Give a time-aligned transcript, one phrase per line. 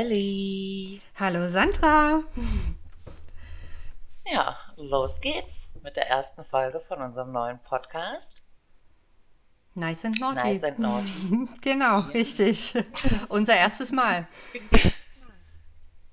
[0.00, 1.00] Hallo Ellie.
[1.18, 2.22] Hallo Sandra.
[4.24, 8.42] Ja, los geht's mit der ersten Folge von unserem neuen Podcast.
[9.74, 10.36] Nice and Naughty.
[10.36, 11.48] Nice and Naughty.
[11.60, 12.72] genau, richtig.
[13.28, 14.26] Unser erstes Mal.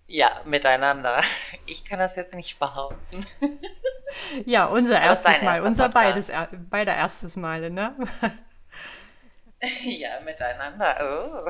[0.08, 1.22] Ja, miteinander.
[1.66, 3.26] Ich kann das jetzt nicht behaupten.
[4.46, 5.62] Ja, unser erstes Mal.
[5.62, 5.94] Unser Podcast.
[5.94, 7.94] beides, er- beider erstes Mal, ne?
[9.84, 11.46] Ja, miteinander.
[11.46, 11.50] Oh.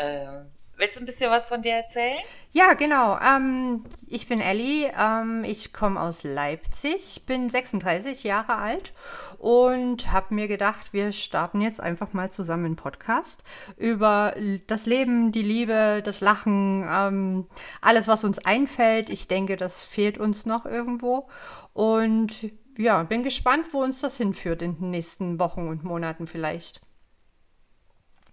[0.00, 0.46] Ähm,
[0.80, 2.18] willst du ein bisschen was von dir erzählen?
[2.52, 3.18] Ja, genau.
[3.20, 4.90] Ähm, ich bin Elli.
[4.98, 8.92] Ähm, ich komme aus Leipzig, bin 36 Jahre alt
[9.38, 13.44] und habe mir gedacht, wir starten jetzt einfach mal zusammen einen Podcast
[13.76, 14.34] über
[14.66, 17.46] das Leben, die Liebe, das Lachen, ähm,
[17.80, 19.10] alles, was uns einfällt.
[19.10, 21.28] Ich denke, das fehlt uns noch irgendwo.
[21.74, 26.80] Und ja, bin gespannt, wo uns das hinführt in den nächsten Wochen und Monaten vielleicht.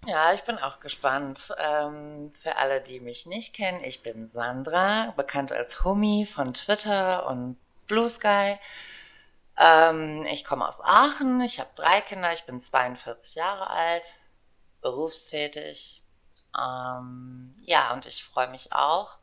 [0.05, 1.53] Ja, ich bin auch gespannt.
[1.57, 7.27] Ähm, für alle, die mich nicht kennen, ich bin Sandra, bekannt als Humi von Twitter
[7.27, 8.57] und Blue Sky.
[9.57, 14.19] Ähm, ich komme aus Aachen, ich habe drei Kinder, ich bin 42 Jahre alt,
[14.81, 16.03] berufstätig.
[16.57, 19.17] Ähm, ja, und ich freue mich auch.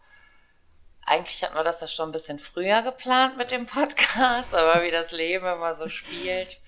[1.06, 4.90] Eigentlich hatten wir das ja schon ein bisschen früher geplant mit dem Podcast, aber wie
[4.90, 6.60] das Leben immer so spielt,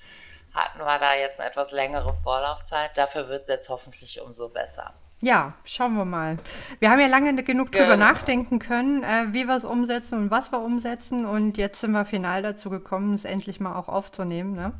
[0.57, 2.97] hatten wir da jetzt eine etwas längere Vorlaufzeit.
[2.97, 4.93] Dafür wird es jetzt hoffentlich umso besser.
[5.23, 6.37] Ja, schauen wir mal.
[6.79, 8.13] Wir haben ja lange genug drüber Genau.
[8.13, 11.25] nachdenken können, äh, wie wir es umsetzen und was wir umsetzen.
[11.25, 14.53] Und jetzt sind wir final dazu gekommen, es endlich mal auch aufzunehmen.
[14.55, 14.73] Ne?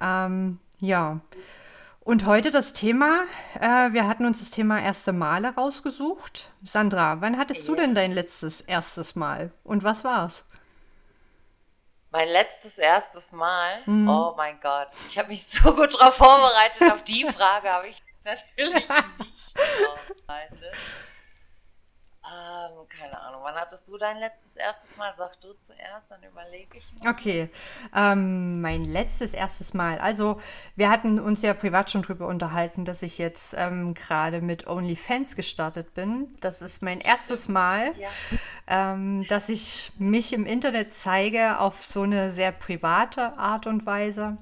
[0.00, 1.20] Ähm, ja.
[2.00, 3.22] Und heute das Thema,
[3.60, 6.48] äh, wir hatten uns das Thema erste Male rausgesucht.
[6.64, 7.80] Sandra, wann hattest du Ja.
[7.82, 9.52] denn dein letztes erstes Mal?
[9.64, 10.44] Und was war's?
[12.12, 16.92] Mein letztes erstes Mal, oh mein Gott, ich habe mich so gut darauf vorbereitet.
[16.92, 18.74] Auf die Frage habe ich natürlich
[19.18, 20.74] nicht vorbereitet.
[22.24, 25.12] Ähm, keine Ahnung, wann hattest du dein letztes erstes Mal?
[25.18, 27.10] Sag du zuerst, dann überlege ich mal.
[27.10, 27.50] Okay,
[27.92, 29.98] ähm, mein letztes erstes Mal.
[29.98, 30.40] Also,
[30.76, 35.34] wir hatten uns ja privat schon drüber unterhalten, dass ich jetzt ähm, gerade mit OnlyFans
[35.34, 36.32] gestartet bin.
[36.40, 38.08] Das ist mein erstes Mal, Ja.
[38.68, 44.38] ähm, dass ich mich im Internet zeige auf so eine sehr private Art und Weise.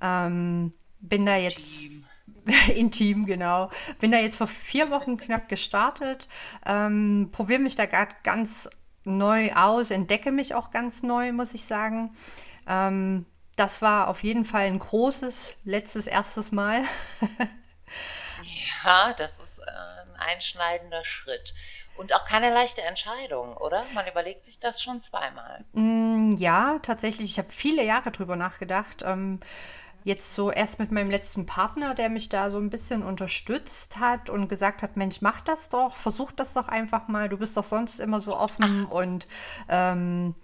[0.00, 2.06] Ähm, bin da jetzt Team.
[2.74, 3.70] Intim, genau.
[3.98, 6.28] Bin da jetzt vor vier Wochen knapp gestartet.
[6.66, 8.68] Ähm, Probiere mich da gerade ganz
[9.04, 12.14] neu aus, entdecke mich auch ganz neu, muss ich sagen.
[12.66, 16.84] Ähm, das war auf jeden Fall ein großes, letztes, erstes Mal.
[18.84, 21.54] Ja, das ist äh, ein einschneidender Schritt.
[21.94, 23.84] Und auch keine leichte Entscheidung, oder?
[23.92, 25.64] Man überlegt sich das schon zweimal.
[25.72, 27.30] Mm, Ja, tatsächlich.
[27.32, 29.02] Ich habe viele Jahre drüber nachgedacht.
[29.04, 29.40] Ähm,
[30.04, 34.30] jetzt so erst mit meinem letzten Partner, der mich da so ein bisschen unterstützt hat
[34.30, 37.28] und gesagt hat, Mensch, mach das doch, versuch das doch einfach mal.
[37.28, 39.26] Du bist doch sonst immer so offen und
[39.68, 40.34] ähm,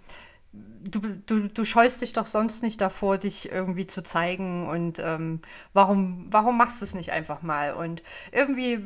[0.53, 5.41] du, du, du scheust dich doch sonst nicht davor, dich irgendwie zu zeigen und ähm,
[5.73, 7.73] warum, warum machst du es nicht einfach mal?
[7.73, 8.85] Und irgendwie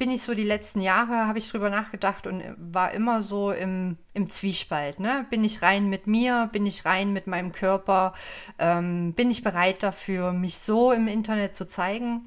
[0.00, 3.98] bin ich so die letzten Jahre, habe ich drüber nachgedacht und war immer so im,
[4.14, 4.98] im Zwiespalt.
[4.98, 5.26] Ne?
[5.28, 6.48] Bin ich rein mit mir?
[6.52, 8.14] Bin ich rein mit meinem Körper?
[8.58, 12.22] Ähm, bin ich bereit dafür, mich so im Internet zu zeigen?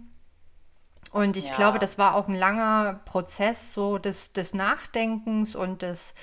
[1.12, 1.56] Und ich Ja.
[1.56, 6.14] glaube, das war auch ein langer Prozess so des, des Nachdenkens und des,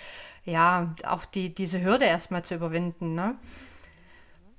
[0.44, 3.34] ja, auch die, diese Hürde erstmal zu überwinden, ne?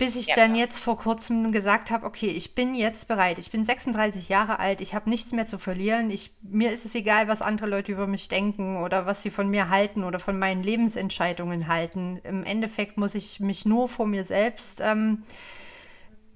[0.02, 3.38] Bis ich Ja, dann jetzt vor kurzem gesagt habe, okay, ich bin jetzt bereit.
[3.38, 6.10] Ich bin 36 Jahre alt, ich habe nichts mehr zu verlieren.
[6.10, 9.48] Ich, mir ist es egal, was andere Leute über mich denken oder was sie von
[9.48, 12.20] mir halten oder von meinen Lebensentscheidungen halten.
[12.24, 15.22] Im Endeffekt muss ich mich nur vor mir selbst ähm,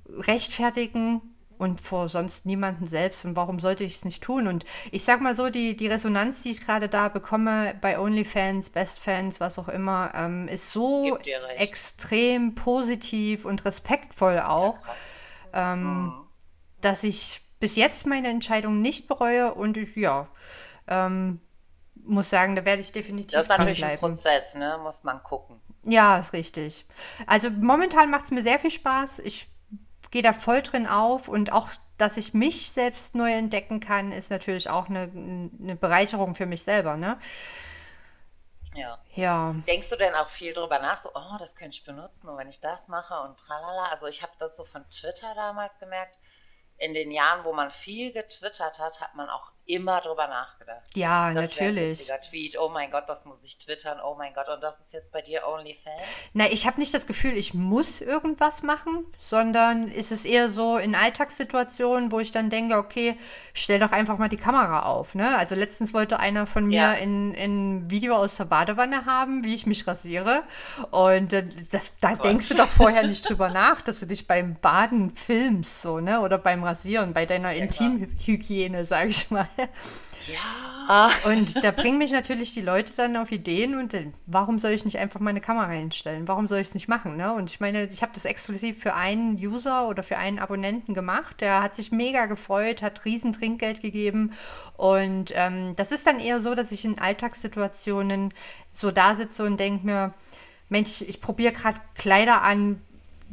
[0.09, 1.21] rechtfertigen
[1.59, 3.25] und vor sonst niemanden selbst.
[3.25, 4.47] Und warum sollte ich es nicht tun?
[4.47, 8.71] Und ich sag mal so, die, die Resonanz, die ich gerade da bekomme bei OnlyFans,
[8.71, 11.19] BestFans, was auch immer, ähm, ist so
[11.57, 14.97] extrem positiv und respektvoll auch, Krass.
[15.53, 16.13] ähm,
[16.81, 20.29] dass ich bis jetzt meine Entscheidung nicht bereue und ich, ja,
[20.89, 21.41] ähm,
[22.05, 23.99] muss sagen, da werde ich definitiv Das ist natürlich ein.
[23.99, 24.79] Prozess, ne?
[24.83, 25.61] Muss man gucken.
[25.85, 26.87] Ja, ist richtig.
[27.27, 29.21] Also momentan macht es mir sehr viel Spaß.
[29.21, 29.49] Ich
[30.11, 31.69] gehe da voll drin auf und auch,
[31.99, 36.63] dass ich mich selbst neu entdecken kann, ist natürlich auch eine, eine Bereicherung für mich
[36.63, 37.17] selber, ne?
[38.75, 38.99] Ja.
[39.15, 39.55] Ja.
[39.67, 42.49] Denkst du denn auch viel drüber nach, so, oh, das könnte ich benutzen und wenn
[42.49, 43.87] ich das mache und tralala?
[43.87, 46.19] Also ich habe das so von Twitter damals gemerkt.
[46.79, 50.83] In den Jahren, wo man viel getwittert hat, hat man auch immer drüber nachgedacht.
[50.95, 51.99] Ja, Das ein natürlich.
[51.99, 52.57] witziger Tweet.
[52.59, 53.99] Oh mein Gott, das muss ich twittern.
[54.05, 56.01] Oh mein Gott, und das ist jetzt bei dir OnlyFans?
[56.35, 60.79] Na, ich habe nicht das Gefühl, ich muss irgendwas machen, sondern es ist eher so
[60.79, 63.19] in Alltagssituationen, wo ich dann denke, okay,
[63.55, 65.37] stell doch einfach mal die Kamera auf, ne?
[65.37, 69.43] Also letztens wollte einer von mir Ja, in, in ein Video aus der Badewanne haben,
[69.45, 70.43] wie ich mich rasiere.
[70.93, 74.55] Und äh, das, da denkst du doch vorher nicht drüber nach, dass du dich beim
[74.61, 76.21] Baden filmst, so, ne?
[76.21, 77.63] Oder beim Rasieren, bei deiner Ja.
[77.65, 79.49] Intimhygiene, sag ich mal.
[80.27, 81.11] Ja.
[81.27, 84.85] Und da bringen mich natürlich die Leute dann auf Ideen und dann, warum soll ich
[84.85, 86.29] nicht einfach meine Kamera hinstellen?
[86.29, 87.17] Warum soll ich es nicht machen?
[87.17, 87.33] Ne?
[87.33, 91.41] Und ich meine, ich habe das exklusiv für einen User oder für einen Abonnenten gemacht.
[91.41, 94.33] Der hat sich mega gefreut, hat riesen Trinkgeld gegeben.
[94.77, 98.33] Und ähm, das ist dann eher so, dass ich in Alltagssituationen
[98.73, 100.15] so da sitze und denke mir,
[100.69, 102.81] Mensch, ich probiere gerade Kleider an,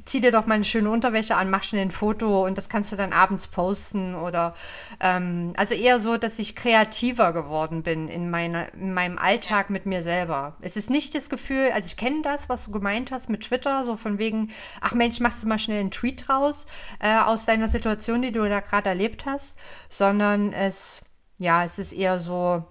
[0.06, 2.92] zieh dir doch mal eine schöne Unterwäsche an, mach schnell ein Foto und das kannst
[2.92, 4.56] du dann abends posten oder
[5.00, 9.86] ähm, also eher so, dass ich kreativer geworden bin in meiner in meinem Alltag mit
[9.86, 10.58] mir selber.
[10.62, 13.86] Es ist nicht das Gefühl, also ich kenne das, was du gemeint hast mit Twitter,
[13.86, 14.52] so von wegen,
[14.82, 16.66] ach Mensch, machst du mal schnell einen Tweet raus
[17.00, 19.56] äh, aus deiner Situation, die du da gerade erlebt hast,
[19.90, 21.02] sondern es
[21.38, 22.64] ja, es ist eher so,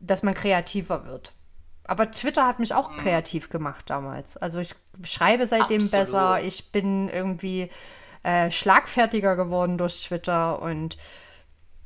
[0.00, 1.32] dass man kreativer wird.
[1.88, 4.36] Aber Twitter hat mich auch kreativ gemacht damals.
[4.36, 4.74] Also ich
[5.04, 6.34] schreibe seitdem besser.
[6.34, 6.46] Absolut.
[6.46, 7.70] Ich bin irgendwie
[8.22, 10.60] äh, schlagfertiger geworden durch Twitter.
[10.60, 10.98] Und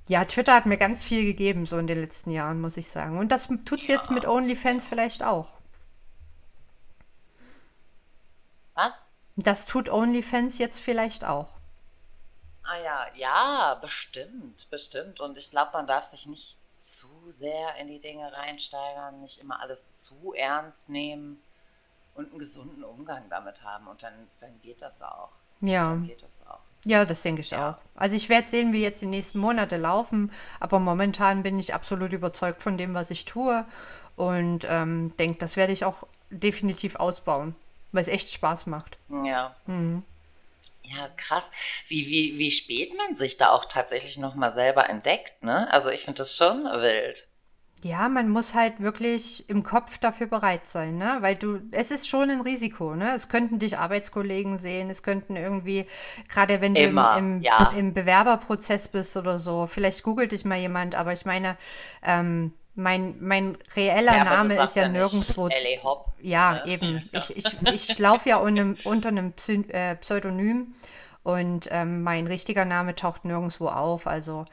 [0.09, 3.17] ja, Twitter hat mir ganz viel gegeben, so in den letzten Jahren, muss ich sagen.
[3.17, 4.31] Und das tut's jetzt mit Ja.
[4.31, 5.47] OnlyFans vielleicht auch.
[8.75, 9.05] Was?
[9.37, 11.49] Das tut OnlyFans jetzt vielleicht auch.
[12.65, 15.21] Ah ja, ja, bestimmt, bestimmt.
[15.21, 19.61] Und ich glaube, man darf sich nicht zu sehr in die Dinge reinsteigern, nicht immer
[19.61, 21.43] alles zu ernst nehmen
[22.15, 23.87] und einen gesunden Umgang damit haben.
[23.87, 25.31] Und dann, dann geht das auch.
[25.61, 25.85] Ja.
[25.85, 26.59] Dann geht das auch.
[26.85, 27.59] Ja, das denke ich auch.
[27.59, 27.79] Ja.
[27.95, 32.13] Also ich werde sehen, wie jetzt die nächsten Monate laufen, aber momentan bin ich absolut
[32.13, 33.65] überzeugt von dem, was ich tue
[34.17, 37.55] und ähm, denke, das werde ich auch definitiv ausbauen,
[37.93, 38.99] weil es echt Spaß macht.
[39.25, 39.55] Ja.
[40.95, 41.51] Ja, krass.
[41.89, 45.73] Wie, wie, wie spät man sich da auch tatsächlich nochmal selber entdeckt, ne?
[45.73, 47.29] Also ich finde das schon wild.
[47.85, 51.17] Ja, man muss halt wirklich im Kopf dafür bereit sein, ne?
[51.21, 53.13] Weil du, es ist schon ein Risiko, ne?
[53.17, 55.87] Es könnten dich Arbeitskollegen sehen, es könnten irgendwie,
[56.29, 57.73] gerade wenn du im, Immer, im, ja.
[57.77, 61.57] im Bewerberprozess bist oder so, vielleicht googelt dich mal jemand, aber ich meine,
[62.05, 65.49] ähm, mein, mein reeller Ja, Name ist ja ja nirgendwo.
[66.21, 66.67] Ja, ne?
[66.67, 67.11] eben.
[67.13, 70.75] Ich, ich, ich laufe ja unter, unter einem Psy äh, Pseudonym
[71.23, 74.07] und ähm, mein richtiger Name taucht nirgendwo auf.
[74.07, 74.47] Also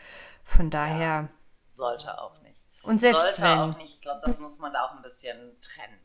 [0.44, 1.30] von daher.
[1.70, 2.62] Sollte auch nicht.
[2.84, 3.60] Und selbst Sollte wenn.
[3.60, 3.96] auch nicht.
[3.96, 6.00] Ich glaube, das muss man da auch ein bisschen trennen.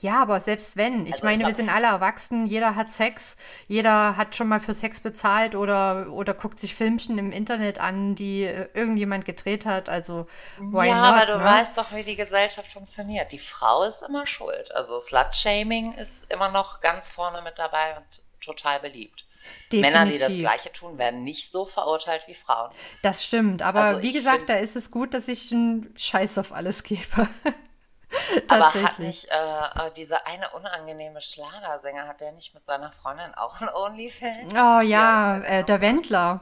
[0.00, 1.06] Ja, aber selbst wenn.
[1.06, 3.36] Ich Also ich meine, wir glaube, sind alle erwachsen, jeder hat Sex,
[3.68, 8.14] jeder hat schon mal für Sex bezahlt oder, oder guckt sich Filmchen im Internet an,
[8.14, 9.88] die äh, irgendjemand gedreht hat.
[9.88, 10.26] Also,
[10.56, 11.44] why Ja, aber not, du ne?
[11.44, 13.32] weißt doch, wie die Gesellschaft funktioniert.
[13.32, 14.74] Die Frau ist immer schuld.
[14.74, 19.26] Also Slut-Shaming ist immer noch ganz vorne mit dabei und total beliebt.
[19.72, 20.38] Männer, die das Definitiv.
[20.38, 22.70] Gleiche tun, werden nicht so verurteilt wie Frauen.
[23.02, 23.62] Das stimmt.
[23.62, 26.82] Aber Also wie ich gesagt, da ist es gut, dass ich einen Scheiß auf alles
[26.82, 27.28] gebe.
[28.48, 33.34] Aber hat nicht äh, äh, dieser eine unangenehme Schlagersänger, hat der nicht mit seiner Freundin
[33.34, 34.54] auch ein OnlyFans?
[34.54, 35.80] Oh ja, der äh, denn der?
[35.80, 36.40] Wendler.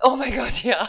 [0.00, 0.88] Oh mein Gott, ja.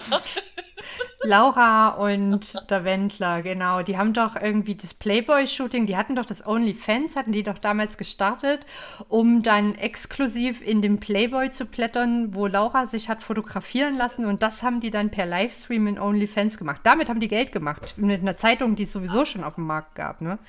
[1.23, 3.81] Laura und der Wendler, genau.
[3.81, 7.97] Die haben doch irgendwie das Playboy-Shooting, die hatten doch das OnlyFans, hatten die doch damals
[7.97, 8.65] gestartet,
[9.09, 14.41] um dann exklusiv in dem Playboy zu blättern, wo Laura sich hat fotografieren lassen und
[14.41, 16.81] das haben die dann per Livestream in OnlyFans gemacht.
[16.83, 19.95] Damit haben die Geld gemacht, mit einer Zeitung, die es sowieso schon auf dem Markt
[19.95, 20.39] gab, ne?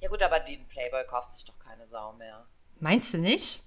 [0.00, 2.44] Ja gut, aber den Playboy kauft sich doch keine Sau mehr.
[2.80, 3.60] Meinst du nicht?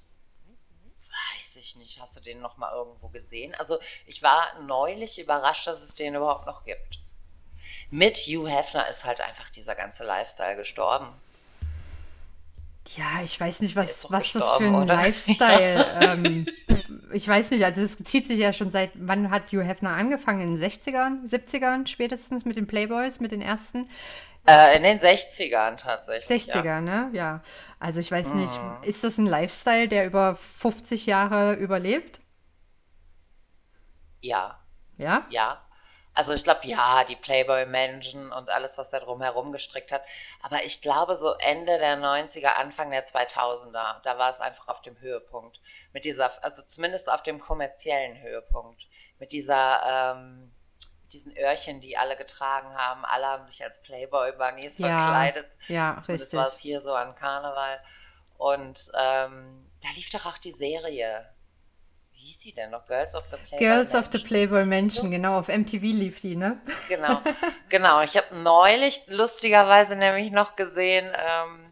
[1.50, 2.00] Weiß ich nicht.
[2.00, 3.56] Hast du den noch mal irgendwo gesehen?
[3.56, 7.00] Also ich war neulich überrascht, dass es den überhaupt noch gibt.
[7.90, 11.08] Mit Hugh Hefner ist halt einfach dieser ganze Lifestyle gestorben.
[12.96, 14.94] Ja, ich weiß nicht, was, was das für ein oder?
[14.94, 15.86] Lifestyle.
[16.02, 16.46] ähm,
[17.14, 20.42] ich weiß nicht, also es zieht sich ja schon seit, wann hat Hugh Hefner angefangen?
[20.42, 23.90] In den 60ern, 70ern spätestens mit den Playboys, mit den ersten?
[24.50, 26.28] Äh, in den 60ern tatsächlich.
[26.28, 26.82] 60er, Ja.
[26.82, 27.10] ne?
[27.14, 27.42] Ja.
[27.80, 28.84] Also ich weiß nicht, Mhm.
[28.84, 32.20] ist das ein Lifestyle, der über 50 Jahre überlebt?
[34.22, 34.60] ja,
[34.98, 35.26] Ja?
[35.30, 35.62] ja.
[36.16, 40.04] Also ich glaube, ja, die Playboy-Menschen und alles, was da drumherum gestrickt hat.
[40.42, 44.82] Aber ich glaube, so Ende der 90er, Anfang der 2000er, da war es einfach auf
[44.82, 45.62] dem Höhepunkt.
[45.94, 48.88] Mit dieser, also zumindest auf dem kommerziellen Höhepunkt.
[49.20, 50.52] Mit dieser, ähm,
[51.14, 53.04] diesen Öhrchen, die alle getragen haben.
[53.06, 55.48] Alle haben sich als Playboy-Bunnies Ja, verkleidet.
[55.68, 56.40] ja, Zumindest richtig.
[56.40, 57.80] war es hier so an Karneval.
[58.38, 61.28] Und ähm, da lief doch auch die Serie.
[62.14, 62.86] Wie hieß die denn noch?
[62.88, 64.04] Girls of the Playboy Girls Mansion.
[64.04, 66.60] of the Playboy Mansion, genau, auf MTV lief die, ne?
[66.90, 67.22] Genau,
[67.70, 68.02] genau.
[68.02, 71.72] Ich habe neulich lustigerweise nämlich noch gesehen, ähm,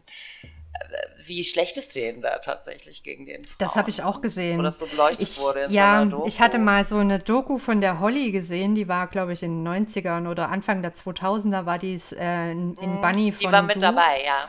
[1.28, 3.56] wie schlecht es denen da tatsächlich gegen den Frauen.
[3.58, 4.58] Das habe ich auch gesehen.
[4.58, 5.66] Wo das so beleuchtet ich, wurde.
[5.70, 9.32] ja, so ich hatte mal so eine Doku von der Holly gesehen, die war, glaube
[9.32, 13.40] ich, in den 90ern oder Anfang der 2000er war die äh, in, mhm, Bunny von
[13.40, 13.80] Die war mit du.
[13.80, 14.48] dabei, ja.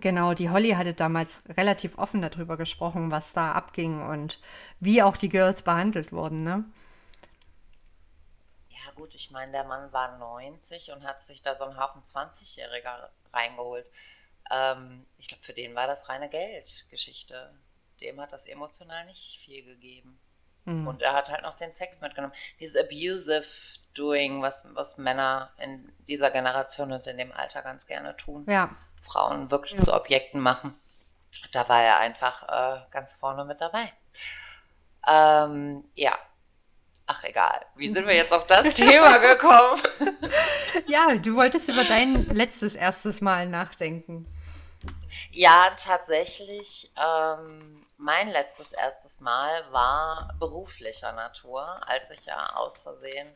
[0.00, 4.40] Genau, die Holly hatte damals relativ offen darüber gesprochen, was da abging und
[4.80, 6.64] wie auch die Girls behandelt wurden, ne?
[8.70, 12.02] Ja, gut, ich meine, der Mann war 90 und hat sich da so einen Haufen
[12.02, 13.88] 20-Jähriger reingeholt.
[14.50, 17.54] Ähm, ich glaube, für den war das reine Geldgeschichte.
[18.00, 20.18] Dem hat das emotional nicht viel gegeben.
[20.64, 20.86] Mhm.
[20.86, 22.34] Und er hat halt noch den Sex mitgenommen.
[22.60, 23.44] Dieses abusive
[23.94, 28.44] Doing, was, was Männer in dieser Generation und in dem Alter ganz gerne tun.
[28.48, 28.74] Ja.
[29.00, 29.82] Frauen wirklich ja.
[29.82, 30.76] zu Objekten machen.
[31.52, 33.92] Da war er einfach äh, ganz vorne mit dabei.
[35.08, 36.16] Ähm, ja.
[37.06, 39.80] Ach egal, wie sind wir jetzt auf das Thema gekommen?
[40.86, 44.26] ja, du wolltest über dein letztes erstes Mal nachdenken.
[45.30, 46.90] Ja, tatsächlich.
[46.96, 53.28] Ähm, mein letztes erstes Mal war beruflicher Natur, als ich ja aus Versehen,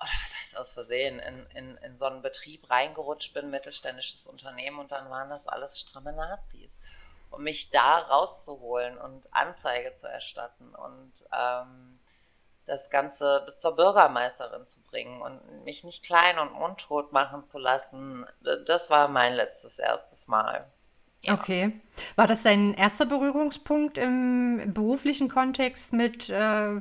[0.00, 4.78] oder was heißt aus Versehen, in, in, in so einen Betrieb reingerutscht bin, mittelständisches Unternehmen,
[4.78, 6.80] und dann waren das alles stramme Nazis.
[7.30, 11.91] Um mich da rauszuholen und Anzeige zu erstatten und ähm,
[12.64, 17.58] das Ganze bis zur Bürgermeisterin zu bringen und mich nicht klein und mundtot machen zu
[17.58, 18.24] lassen,
[18.66, 20.64] das war mein letztes erstes Mal.
[21.22, 21.34] Ja.
[21.34, 21.80] Okay.
[22.16, 26.80] War das dein erster Berührungspunkt im beruflichen Kontext mit äh,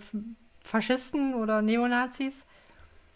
[0.64, 2.46] Faschisten oder Neonazis?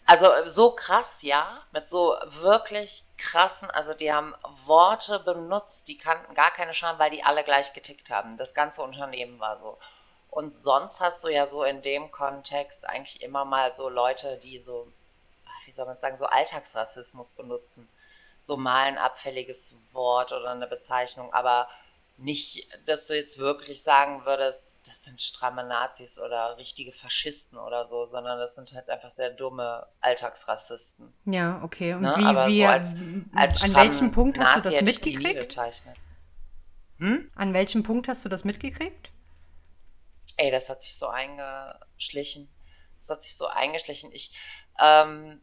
[0.08, 4.34] Also so krass, ja, mit so wirklich krassen, also die haben
[4.66, 8.36] Worte benutzt, die kannten gar keine Scham, weil die alle gleich getickt haben.
[8.36, 9.78] Das ganze Unternehmen war so.
[10.36, 14.58] Und sonst hast du ja so in dem Kontext eigentlich immer mal so Leute, die
[14.58, 14.86] so,
[15.64, 17.88] wie soll man sagen, so Alltagsrassismus benutzen.
[18.38, 21.66] So mal ein abfälliges Wort oder eine Bezeichnung, aber
[22.18, 27.86] nicht, dass du jetzt wirklich sagen würdest, das sind stramme Nazis oder richtige Faschisten oder
[27.86, 31.14] so, sondern das sind halt einfach sehr dumme Alltagsrassisten.
[31.24, 31.94] Ja, okay.
[31.94, 32.14] Und ne?
[32.18, 32.94] wie, Aber wie so als,
[33.34, 35.56] als an welchem Punkt hast Nazi du das mitgekriegt?
[36.98, 37.30] Hm?
[37.34, 39.12] An welchem Punkt hast du das mitgekriegt?
[40.36, 42.48] Ey, das hat sich so eingeschlichen.
[42.96, 44.10] Das hat sich so eingeschlichen.
[44.12, 44.32] Ich,
[44.80, 45.40] ähm,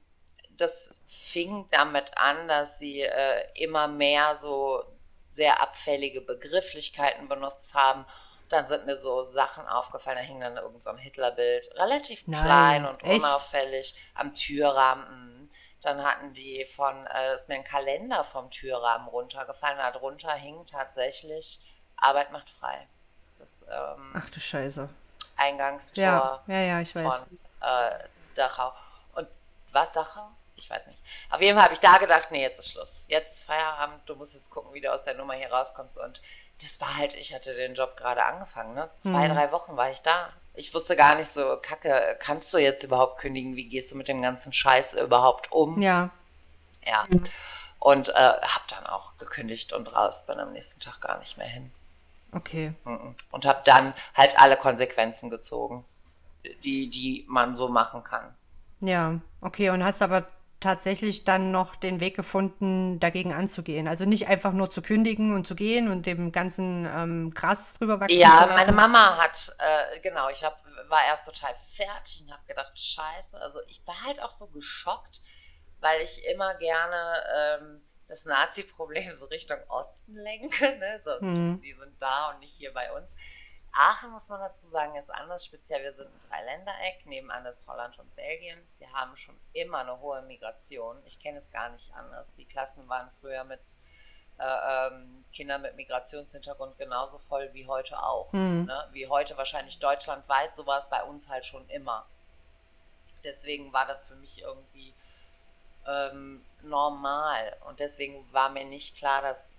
[0.52, 4.84] das fing damit an, dass sie äh, immer mehr so
[5.30, 8.06] sehr abfällige Begrifflichkeiten benutzt haben.
[8.50, 12.44] Dann sind mir so Sachen aufgefallen, da hing dann irgend so ein Hitlerbild, relativ Nein,
[12.44, 13.24] klein und echt?
[13.24, 15.50] unauffällig am Türrahmen.
[15.82, 20.66] Dann hatten die von, äh, ist mir ein Kalender vom Türrahmen runtergefallen, da drunter hing
[20.68, 21.60] tatsächlich
[21.98, 22.88] Arbeit macht frei.
[23.40, 24.90] Das, ähm, Ach du Scheiße.
[25.36, 27.04] Eingangstor ja, ja, ja, ich weiß.
[27.04, 28.00] von äh,
[28.36, 28.74] Dachau.
[29.16, 29.28] Und
[29.72, 30.30] was Dachau?
[30.56, 31.02] Ich weiß nicht.
[31.32, 33.06] Auf jeden Fall habe ich da gedacht, nee, jetzt ist Schluss.
[33.10, 35.98] Jetzt ist Feierabend, du musst jetzt gucken, wie du aus der Nummer hier rauskommst.
[35.98, 36.22] Und
[36.62, 38.90] das war halt, ich hatte den Job gerade angefangen, ne?
[39.00, 39.34] Zwei, mhm.
[39.34, 40.32] drei Wochen war ich da.
[40.54, 43.56] Ich wusste gar nicht so, Kacke, kannst du jetzt überhaupt kündigen?
[43.56, 45.82] Wie gehst du mit dem ganzen Scheiß überhaupt um?
[45.82, 46.12] Ja.
[46.86, 47.08] Ja.
[47.80, 51.48] Und äh, habe dann auch gekündigt und raus, bin am nächsten Tag gar nicht mehr
[51.48, 51.74] hin.
[52.34, 52.74] Okay.
[53.32, 55.86] Und habe dann halt alle Konsequenzen gezogen,
[56.64, 58.36] die, die man so machen kann.
[58.82, 59.70] Ja, okay.
[59.70, 60.28] Und hast aber
[60.64, 63.88] tatsächlich dann noch den Weg gefunden, dagegen anzugehen.
[63.88, 68.00] Also nicht einfach nur zu kündigen und zu gehen und dem ganzen ähm, krass drüber
[68.00, 68.18] wachsen.
[68.18, 72.72] Ja, meine Mama hat, äh, genau, ich hab, war erst total fertig und habe gedacht,
[72.80, 73.40] scheiße.
[73.42, 75.22] Also ich war halt auch so geschockt,
[75.82, 80.78] weil ich immer gerne ähm, das Nazi-Problem so Richtung Osten lenke.
[80.78, 81.02] Ne?
[81.04, 81.62] So, mhm.
[81.62, 83.14] Die sind da und nicht hier bei uns.
[83.76, 85.46] Aachen, muss man dazu sagen, ist anders.
[85.46, 87.06] Speziell, wir sind ein Dreiländereck.
[87.06, 88.60] Nebenan ist Holland und Belgien.
[88.78, 91.02] Wir haben schon immer eine hohe Migration.
[91.06, 92.34] Ich kenne es gar nicht anders.
[92.34, 93.62] Die Klassen waren früher mit
[94.38, 98.32] äh, ähm, Kindern mit Migrationshintergrund genauso voll wie heute auch.
[98.32, 98.66] Mhm.
[98.66, 98.90] Ne?
[98.92, 100.54] Wie heute wahrscheinlich deutschlandweit.
[100.54, 102.06] So war es bei uns halt schon immer.
[103.24, 104.94] Deswegen war das für mich irgendwie
[105.88, 107.56] ähm, normal.
[107.68, 109.52] Und deswegen war mir nicht klar, dass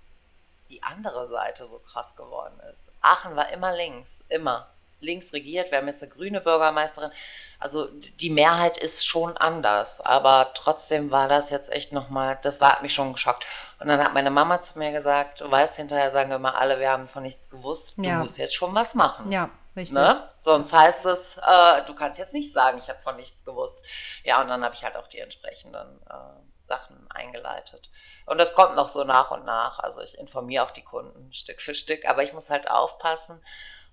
[0.69, 2.89] die andere Seite so krass geworden ist.
[3.01, 4.67] Aachen war immer links, immer
[5.01, 5.71] links regiert.
[5.71, 7.11] Wir haben jetzt eine grüne Bürgermeisterin.
[7.59, 7.87] Also
[8.21, 12.83] die Mehrheit ist schon anders, aber trotzdem war das jetzt echt nochmal, das war, hat
[12.83, 13.45] mich schon geschockt.
[13.81, 16.81] Und dann hat meine Mama zu mir gesagt, du weißt, hinterher sagen wir immer alle,
[16.81, 19.31] wir haben von nichts gewusst, du musst jetzt schon was machen.
[19.31, 19.95] Ja, richtig.
[19.95, 20.29] Ne?
[20.41, 23.87] Sonst heißt es, äh, du kannst jetzt nicht sagen, ich habe von nichts gewusst.
[24.25, 27.91] Ja, und dann habe ich halt auch die entsprechenden äh, Sachen eingeleitet.
[28.27, 29.79] Und das kommt noch so nach und nach.
[29.81, 33.43] Also ich informiere auch die Kunden Stück für Stück, aber ich muss halt aufpassen.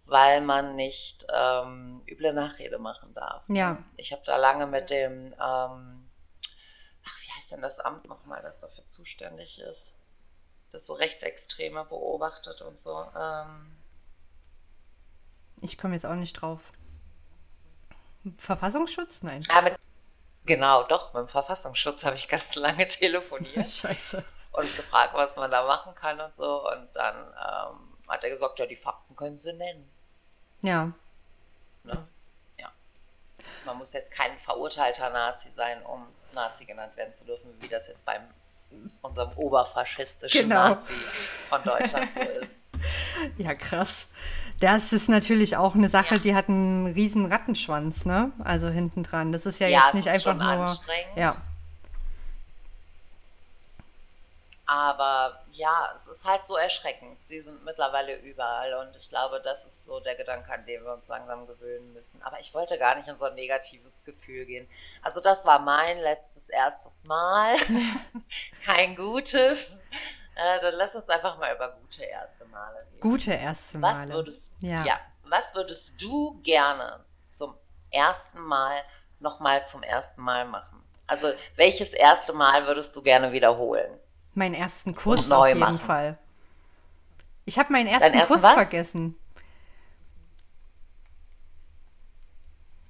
[0.06, 3.48] weil man nicht ähm, üble Nachrede machen darf.
[3.50, 3.78] Ja.
[3.98, 6.10] Ich habe da lange mit dem, ähm,
[7.06, 9.98] ach, wie heißt denn das Amt nochmal, das dafür zuständig ist,
[10.72, 13.06] das so Rechtsextreme beobachtet und so.
[13.18, 13.78] Ähm,
[15.62, 16.60] Ich komme jetzt auch nicht drauf.
[18.38, 19.24] Verfassungsschutz?
[19.24, 19.42] Nein.
[19.42, 19.76] ja, mit,
[20.46, 23.70] genau, doch, mit dem Verfassungsschutz habe ich ganz lange telefoniert.
[23.70, 24.24] Scheiße.
[24.54, 26.68] und gefragt, was man da machen kann und so.
[26.70, 29.90] Und dann ähm, hat er gesagt, ja, die Fakten können sie nennen.
[30.62, 30.92] Ja.
[31.84, 32.08] Ne?
[32.60, 32.72] Ja.
[33.66, 37.88] Man muss jetzt kein verurteilter Nazi sein, um Nazi genannt werden zu dürfen, wie das
[37.88, 38.22] jetzt beim
[39.02, 40.70] unserem oberfaschistischen Genau.
[40.70, 40.94] Nazi
[41.50, 42.56] von Deutschland so ist.
[43.38, 44.08] Ja, krass.
[44.62, 46.22] Das ist natürlich auch eine Sache, Ja.
[46.22, 48.32] die hat einen riesen Rattenschwanz, ne?
[48.44, 49.32] Also hinten dran.
[49.34, 50.48] Das ist ja, Ja, jetzt nicht einfach schon nur.
[50.48, 51.18] anstrengend.
[51.18, 51.36] Ja.
[54.68, 57.22] Aber ja, es ist halt so erschreckend.
[57.22, 60.94] Sie sind mittlerweile überall und ich glaube, das ist so der Gedanke, an den wir
[60.94, 62.22] uns langsam gewöhnen müssen.
[62.22, 64.70] Aber ich wollte gar nicht in so ein negatives Gefühl gehen.
[65.02, 67.58] Also das war mein letztes, erstes Mal.
[68.66, 69.84] Kein gutes.
[70.36, 73.00] Äh, dann lass uns einfach mal über gute erste Male reden.
[73.02, 74.14] Gute erste Was Male.
[74.14, 74.86] würdest, Ja.
[74.86, 75.00] ja.
[75.24, 77.54] was würdest du gerne zum
[77.92, 78.82] ersten Mal
[79.20, 80.82] nochmal zum ersten Mal machen?
[81.08, 84.00] Also welches erste Mal würdest du gerne wiederholen?
[84.34, 85.80] Meinen ersten Kuss neu auf jeden machen.
[85.80, 86.18] Fall.
[87.44, 88.54] Ich habe meinen ersten ersten Kuss was?
[88.54, 89.18] vergessen.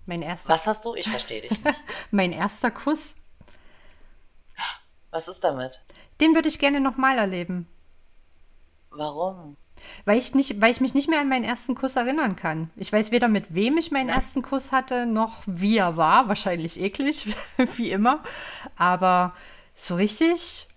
[0.06, 0.96] Mein erster, Was hast du?
[0.96, 1.84] Ich verstehe dich nicht.
[2.12, 3.16] mein erster Kuss,
[5.10, 5.84] Was ist damit?
[6.22, 7.68] Den würde ich gerne nochmal erleben.
[8.92, 9.58] Warum?
[10.06, 12.70] Weil ich, nicht, weil ich mich nicht mehr an meinen ersten Kuss erinnern kann.
[12.76, 16.28] Ich weiß weder, mit wem ich meinen ersten Kuss hatte, noch wie er war.
[16.28, 17.26] Wahrscheinlich eklig,
[17.76, 18.24] wie immer.
[18.76, 19.34] Aber
[19.76, 20.68] so richtig.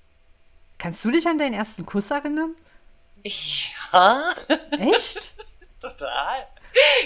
[0.79, 2.55] Kannst du dich an deinen ersten Kuss erinnern?
[3.23, 4.33] Ja,
[4.71, 5.33] Echt?
[5.81, 6.47] total.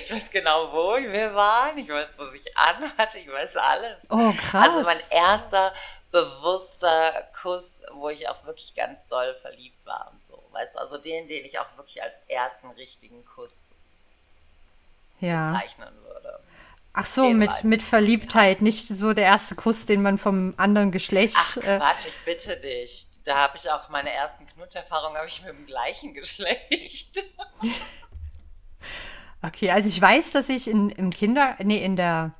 [0.02, 1.76] Ich weiß genau, wo wir waren.
[1.76, 3.18] Ich weiß, was ich anhatte.
[3.18, 3.96] Ich weiß alles.
[4.11, 4.68] Oh, krass.
[4.68, 5.72] Also mein erster
[6.11, 10.42] bewusster Kuss, wo ich auch wirklich ganz doll verliebt war und so.
[10.52, 13.74] Weißt du, also den, den ich auch wirklich als ersten richtigen Kuss
[15.20, 15.52] ja.
[15.52, 16.40] bezeichnen würde.
[16.94, 17.83] Ach so, Den mit, mit.
[17.83, 18.62] Verliebtheit.
[18.62, 21.37] Nicht so der erste Kuss, den man vom anderen Geschlecht.
[21.38, 23.07] Ach äh, Quatsch, ich bitte dich.
[23.24, 27.22] Da habe ich auch meine ersten Knutterfahrungen habe ich mit dem gleichen Geschlecht.
[29.42, 32.33] Okay, also ich weiß, dass ich in, im Kinder, nee, in der,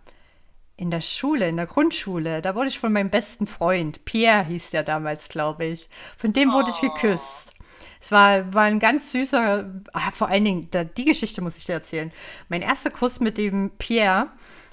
[0.77, 4.71] in der Schule, in der Grundschule, da wurde ich von meinem besten Freund, Pierre hieß
[4.71, 7.55] der damals, glaube ich, von dem wurde ich geküsst.
[8.01, 11.67] Es war, war ein ganz süßer, ah, vor allen Dingen, da, die Geschichte muss ich
[11.67, 12.13] dir erzählen.
[12.49, 14.29] Mein erster Kuss mit dem Pierre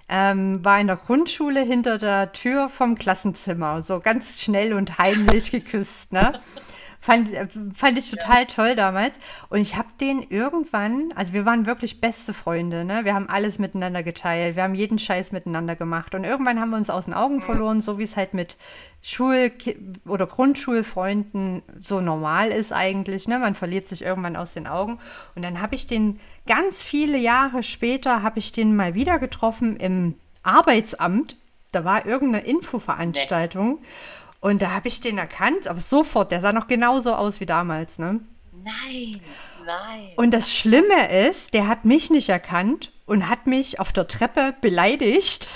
[0.09, 5.51] ähm, war in der Grundschule hinter der Tür vom Klassenzimmer, so ganz schnell und heimlich
[5.51, 6.33] geküsst, ne?
[7.05, 9.19] Fand, äh, fand ich total toll damals.
[9.49, 13.05] Und ich habe den irgendwann, also wir waren wirklich beste Freunde, ne?
[13.05, 16.15] Wir haben alles miteinander geteilt, wir haben jeden Scheiß miteinander gemacht.
[16.15, 18.57] Und irgendwann haben wir uns aus den Augen verloren, so wie es halt mit
[19.03, 19.51] Schul-
[20.07, 23.37] oder Grundschulfreunden so normal ist eigentlich, ne?
[23.37, 24.97] Man verliert sich irgendwann aus den Augen.
[25.35, 29.77] Und dann habe ich den ganz viele Jahre später, habe ich den mal wieder getroffen
[29.77, 31.37] im Arbeitsamt.
[31.71, 33.77] Da war irgendeine Infoveranstaltung.
[34.39, 37.97] Und da habe ich den erkannt, aber sofort, der sah noch genauso aus wie damals,
[37.97, 38.19] ne?
[38.53, 39.21] Nein,
[39.65, 40.07] nein.
[40.17, 44.55] Und das Schlimme ist, der hat mich nicht erkannt und hat mich auf der Treppe
[44.61, 45.47] beleidigt.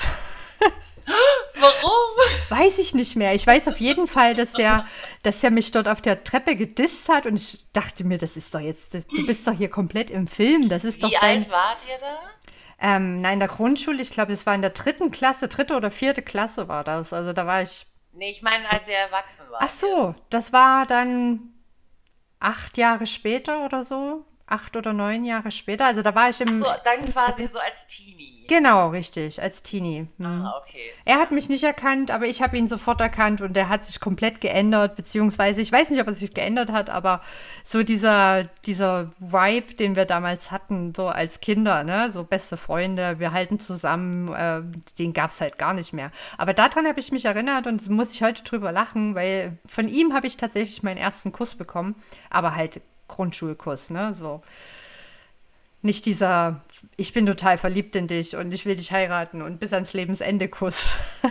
[1.59, 2.59] Warum?
[2.61, 3.33] Weiß ich nicht mehr.
[3.33, 4.85] Ich weiß auf jeden Fall, dass er,
[5.23, 8.53] dass er mich dort auf der Treppe gedisst hat und ich dachte mir, das ist
[8.53, 10.69] doch jetzt, das, du bist doch hier komplett im Film.
[10.69, 12.17] Das ist doch Wie dein, alt wart ihr da?
[12.95, 15.91] ähm, nein, in der Grundschule, ich glaube, es war in der dritten Klasse, dritte oder
[15.91, 17.11] vierte Klasse war das.
[17.11, 17.85] Also da war ich
[18.19, 19.63] Nee, ich meine, als ihr erwachsen wart.
[19.63, 21.53] Ach so, das war dann
[22.39, 24.25] acht Jahre später oder so.
[24.49, 25.85] Acht oder neun Jahre später.
[25.85, 26.47] Also da war ich im.
[26.47, 28.39] So, dann quasi so als Teenie.
[28.49, 30.07] Genau, richtig, als Teenie.
[30.17, 30.25] Hm.
[30.25, 30.91] Ah, okay.
[31.05, 33.99] Er hat mich nicht erkannt, aber ich habe ihn sofort erkannt und er hat sich
[33.99, 37.21] komplett geändert, beziehungsweise ich weiß nicht, ob er sich geändert hat, aber
[37.63, 43.19] so dieser, dieser Vibe, den wir damals hatten, so als Kinder, ne, so beste Freunde,
[43.19, 44.61] wir halten zusammen, äh,
[44.97, 46.11] den gab es halt gar nicht mehr.
[46.39, 50.15] Aber daran habe ich mich erinnert und muss ich heute drüber lachen, weil von ihm
[50.15, 51.93] habe ich tatsächlich meinen ersten Kuss bekommen,
[52.31, 54.41] aber halt Grundschulkuss, ne, so.
[55.81, 56.61] Nicht dieser,
[56.97, 60.47] ich bin total verliebt in dich und ich will dich heiraten und bis ans Lebensende
[60.47, 60.85] Kuss.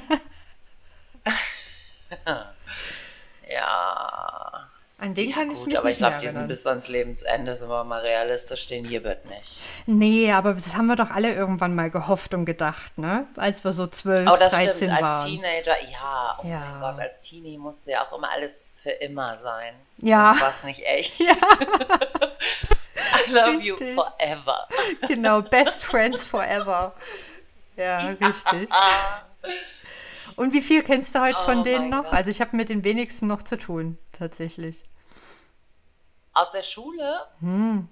[3.50, 4.68] Ja.
[5.00, 7.54] An den ja, kann ich gut, mich aber nicht ich glaube, diesen bis ans Lebensende
[7.54, 9.60] sind wir mal realistisch, den hier wird nicht.
[9.86, 13.26] Nee, aber das haben wir doch alle irgendwann mal gehofft und gedacht, ne?
[13.36, 15.26] Als wir so 12, Aber das 13 stimmt, als waren.
[15.28, 16.58] Teenager, ja, oh Ja.
[16.60, 19.72] mein Gott, als Teenie musste ja auch immer alles für immer sein.
[20.00, 20.30] Ja.
[20.32, 21.18] Sonst war es nicht echt.
[21.20, 21.34] Ja.
[23.30, 23.94] love you Richtig.
[23.94, 24.68] forever.
[25.06, 26.94] Genau, Best Friends Forever.
[27.76, 28.68] Ja, richtig.
[30.36, 32.04] Und wie viel kennst du heute von Oh denen mein noch?
[32.04, 32.12] Gott.
[32.14, 34.84] Also ich habe mit den wenigsten noch zu tun, tatsächlich.
[36.32, 37.20] Aus der Schule?
[37.40, 37.88] Hm.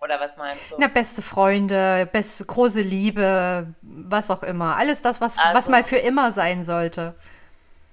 [0.00, 0.76] Oder was meinst du?
[0.78, 4.76] Na, beste Freunde, beste große Liebe, was auch immer.
[4.76, 7.14] Alles das, was, was Also- mal für immer sein sollte.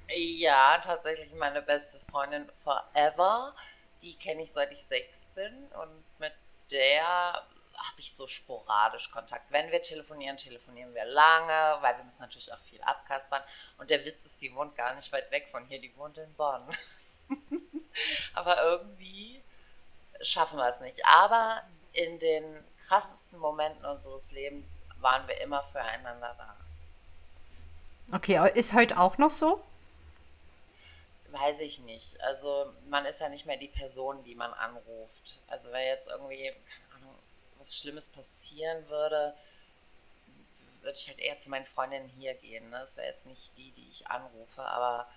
[0.09, 3.55] Ja, tatsächlich meine beste Freundin forever.
[4.01, 6.33] Die kenne ich seit ich sechs bin und mit
[6.71, 7.43] der
[7.77, 9.51] habe ich so sporadisch Kontakt.
[9.51, 13.43] Wenn wir telefonieren, telefonieren wir lange, weil wir müssen natürlich auch viel abkaspern.
[13.77, 16.33] Und der Witz ist, sie wohnt gar nicht weit weg von hier, die wohnt in
[16.35, 16.63] Bonn.
[18.33, 19.41] Aber irgendwie
[20.21, 21.05] schaffen wir es nicht.
[21.05, 21.63] Aber
[21.93, 26.55] in den krassesten Momenten unseres Lebens waren wir immer füreinander da.
[28.15, 29.63] Okay, ist heute auch noch so?
[31.35, 32.21] Weiß ich nicht.
[32.21, 35.41] Also man ist ja nicht mehr die Person, die man anruft.
[35.47, 37.15] Also wenn jetzt irgendwie, keine Ahnung,
[37.57, 39.35] was Schlimmes passieren würde,
[40.81, 42.69] würde ich halt eher zu meinen Freundinnen hier gehen.
[42.69, 42.77] Ne?
[42.79, 44.61] Das wäre jetzt nicht die, die ich anrufe.
[44.61, 45.09] Aber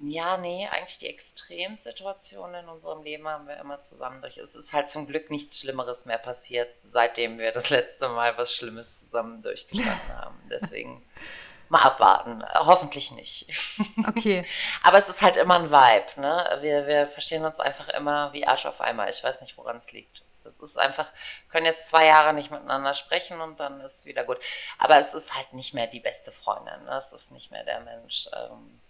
[0.00, 4.36] ja, nee, eigentlich die Extremsituationen in unserem Leben haben wir immer zusammen durch.
[4.38, 8.52] Es ist halt zum Glück nichts Schlimmeres mehr passiert, seitdem wir das letzte Mal was
[8.52, 10.40] Schlimmes zusammen durchgestanden haben.
[10.50, 11.04] Deswegen
[11.70, 12.42] mal abwarten.
[12.54, 13.46] Hoffentlich nicht.
[14.08, 14.42] Okay.
[14.82, 16.58] Aber es ist halt immer ein Vibe, ne?
[16.60, 19.08] Wir, wir verstehen uns einfach immer wie Arsch auf Eimer.
[19.08, 20.22] Ich weiß nicht, woran es liegt.
[20.44, 21.12] Das ist einfach,
[21.50, 24.38] können jetzt zwei Jahre nicht miteinander sprechen und dann ist wieder gut.
[24.78, 26.84] Aber es ist halt nicht mehr die beste Freundin.
[26.84, 26.96] Ne?
[26.96, 28.80] Es ist nicht mehr der Mensch, ähm,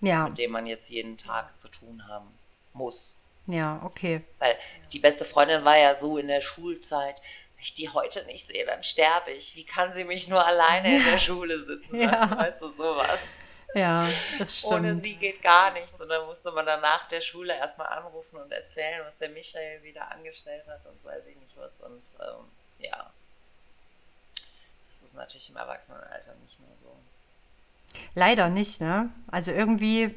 [0.00, 2.38] Ja, mit dem man jetzt jeden Tag zu tun haben
[2.72, 3.18] muss.
[3.46, 4.24] ja, okay.
[4.38, 4.56] Weil
[4.92, 7.20] die beste Freundin war ja so in der Schulzeit,
[7.56, 9.56] wenn ich die heute nicht sehe, dann sterbe ich.
[9.56, 12.10] Wie kann sie mich nur alleine in der Schule sitzen Ja.
[12.10, 12.36] lassen?
[12.36, 13.28] Weißt du, sowas.
[13.74, 13.98] Ja,
[14.38, 15.02] das Ohne stimmt.
[15.02, 16.00] sie geht gar nichts.
[16.00, 19.82] Und dann musste man dann nach der Schule erstmal anrufen und erzählen, was der Michael
[19.82, 21.80] wieder angestellt hat und weiß ich nicht was.
[21.80, 22.44] Und ähm,
[22.78, 23.10] ja,
[24.88, 26.96] das ist natürlich im Erwachsenenalter nicht mehr so.
[28.14, 29.10] Leider nicht, ne?
[29.30, 30.14] Also irgendwie,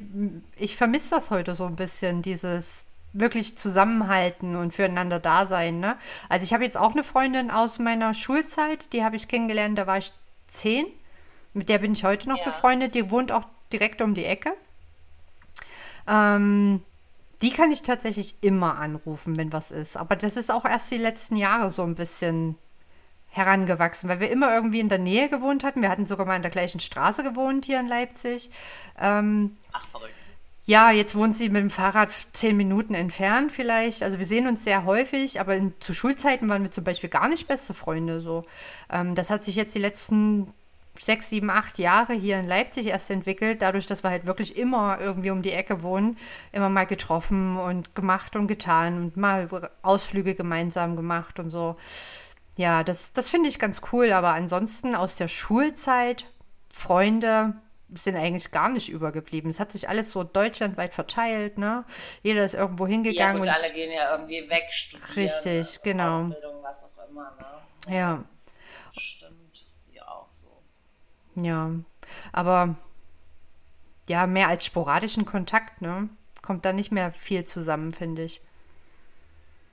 [0.56, 5.96] ich vermisse das heute so ein bisschen, dieses wirklich Zusammenhalten und füreinander da sein, ne?
[6.28, 9.86] Also ich habe jetzt auch eine Freundin aus meiner Schulzeit, die habe ich kennengelernt, da
[9.86, 10.12] war ich
[10.48, 10.86] zehn.
[11.52, 12.44] Mit der bin ich heute noch Ja.
[12.44, 14.52] befreundet, die wohnt auch direkt um die Ecke.
[16.06, 16.82] Ähm,
[17.42, 19.96] die kann ich tatsächlich immer anrufen, wenn was ist.
[19.96, 22.56] Aber das ist auch erst die letzten Jahre so ein bisschen
[23.30, 25.82] herangewachsen, weil wir immer irgendwie in der Nähe gewohnt hatten.
[25.82, 28.50] Wir hatten sogar mal in der gleichen Straße gewohnt hier in Leipzig.
[28.98, 30.14] Ähm, Ach, verrückt.
[30.70, 34.04] Ja, jetzt wohnt sie mit dem Fahrrad zehn Minuten entfernt vielleicht.
[34.04, 37.28] Also wir sehen uns sehr häufig, aber in, zu Schulzeiten waren wir zum Beispiel gar
[37.28, 38.20] nicht beste Freunde.
[38.20, 38.44] So,
[38.88, 40.54] ähm, das hat sich jetzt die letzten
[41.00, 45.00] sechs, sieben, acht Jahre hier in Leipzig erst entwickelt, dadurch, dass wir halt wirklich immer
[45.00, 46.16] irgendwie um die Ecke wohnen,
[46.52, 49.48] immer mal getroffen und gemacht und getan und mal
[49.82, 51.78] Ausflüge gemeinsam gemacht und so.
[52.56, 56.26] Ja, das, das finde ich ganz cool, aber ansonsten aus der Schulzeit,
[56.72, 57.54] Freunde
[57.96, 59.50] sind eigentlich gar nicht übergeblieben.
[59.50, 61.84] Es hat sich alles so deutschlandweit verteilt, ne?
[62.22, 65.16] Jeder ist irgendwo Ja, hingegangen gut, und alle gehen ja irgendwie weg, studieren.
[65.16, 66.32] Richtig, genau.
[66.32, 67.66] Ausbildung, was auch immer, ne?
[67.88, 68.24] ja,
[68.90, 70.62] Stimmt, ist ja auch so.
[71.34, 71.70] ja,
[72.32, 72.76] aber
[74.08, 76.08] ja, mehr als sporadischen Kontakt, ne?
[76.42, 78.40] Kommt da nicht mehr viel zusammen, finde ich.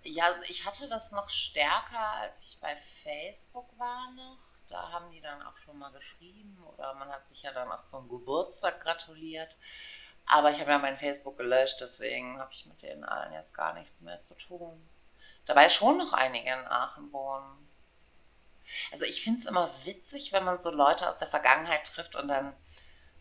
[0.03, 4.39] Ja, ich hatte das noch stärker, als ich bei Facebook war noch.
[4.69, 7.83] Da haben die dann auch schon mal geschrieben oder man hat sich ja dann auch
[7.83, 9.57] zum Geburtstag gratuliert.
[10.25, 13.73] Aber ich habe ja mein Facebook gelöscht, deswegen habe ich mit denen allen jetzt gar
[13.73, 14.89] nichts mehr zu tun.
[15.45, 17.69] Dabei schon noch einige in Aachen wohnen.
[18.91, 22.27] Also ich finde es immer witzig, wenn man so Leute aus der Vergangenheit trifft und
[22.27, 22.53] dann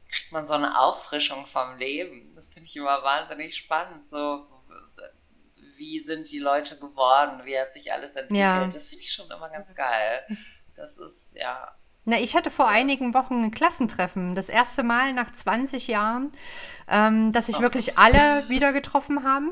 [0.09, 2.35] kriegt man so eine Auffrischung vom Leben.
[2.35, 4.09] Das finde ich immer wahnsinnig spannend.
[4.09, 4.47] So,
[5.77, 7.45] wie sind die Leute geworden?
[7.45, 8.37] Wie hat sich alles entwickelt?
[8.37, 8.67] Ja.
[8.67, 10.27] Das finde ich schon immer ganz geil.
[10.77, 11.69] Das ist, ja,
[12.05, 14.35] Na, ich hatte vor einigen Wochen ein Klassentreffen.
[14.35, 16.33] Das erste Mal nach 20 Jahren,
[16.89, 17.61] ähm, dass sich Oh.
[17.63, 19.51] wirklich alle wieder getroffen haben.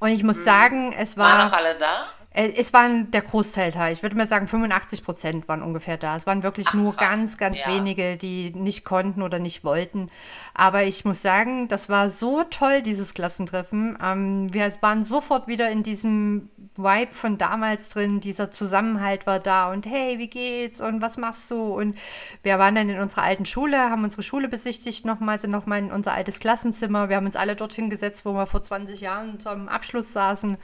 [0.00, 1.44] Und ich muss sagen, es waren war.
[1.46, 2.06] noch alle da?
[2.34, 3.90] Äh, Es waren der Großteil da.
[3.90, 6.16] Ich würde mal sagen, 85 Prozent waren ungefähr da.
[6.16, 7.08] Es waren wirklich Ach, nur krass.
[7.10, 7.68] ganz, ganz Ja.
[7.68, 10.10] wenige, die nicht konnten oder nicht wollten.
[10.54, 13.98] Aber ich muss sagen, das war so toll, dieses Klassentreffen.
[14.02, 18.20] Ähm, wir waren sofort wieder in diesem Vibe von damals drin.
[18.20, 21.74] Dieser Zusammenhalt war da und hey, wie geht's und was machst du?
[21.74, 21.98] Und
[22.42, 25.92] wir waren dann in unserer alten Schule, haben unsere Schule besichtigt nochmal, sind nochmal in
[25.92, 27.10] unser altes Klassenzimmer.
[27.10, 30.56] Wir haben uns alle dorthin gesetzt, wo wir vor 20 Jahren zum Abschluss saßen.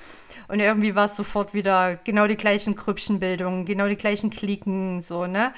[0.48, 5.26] Und irgendwie war es sofort wieder genau die gleichen Grüppchenbildungen, genau die gleichen Klicken, so,
[5.26, 5.52] ne?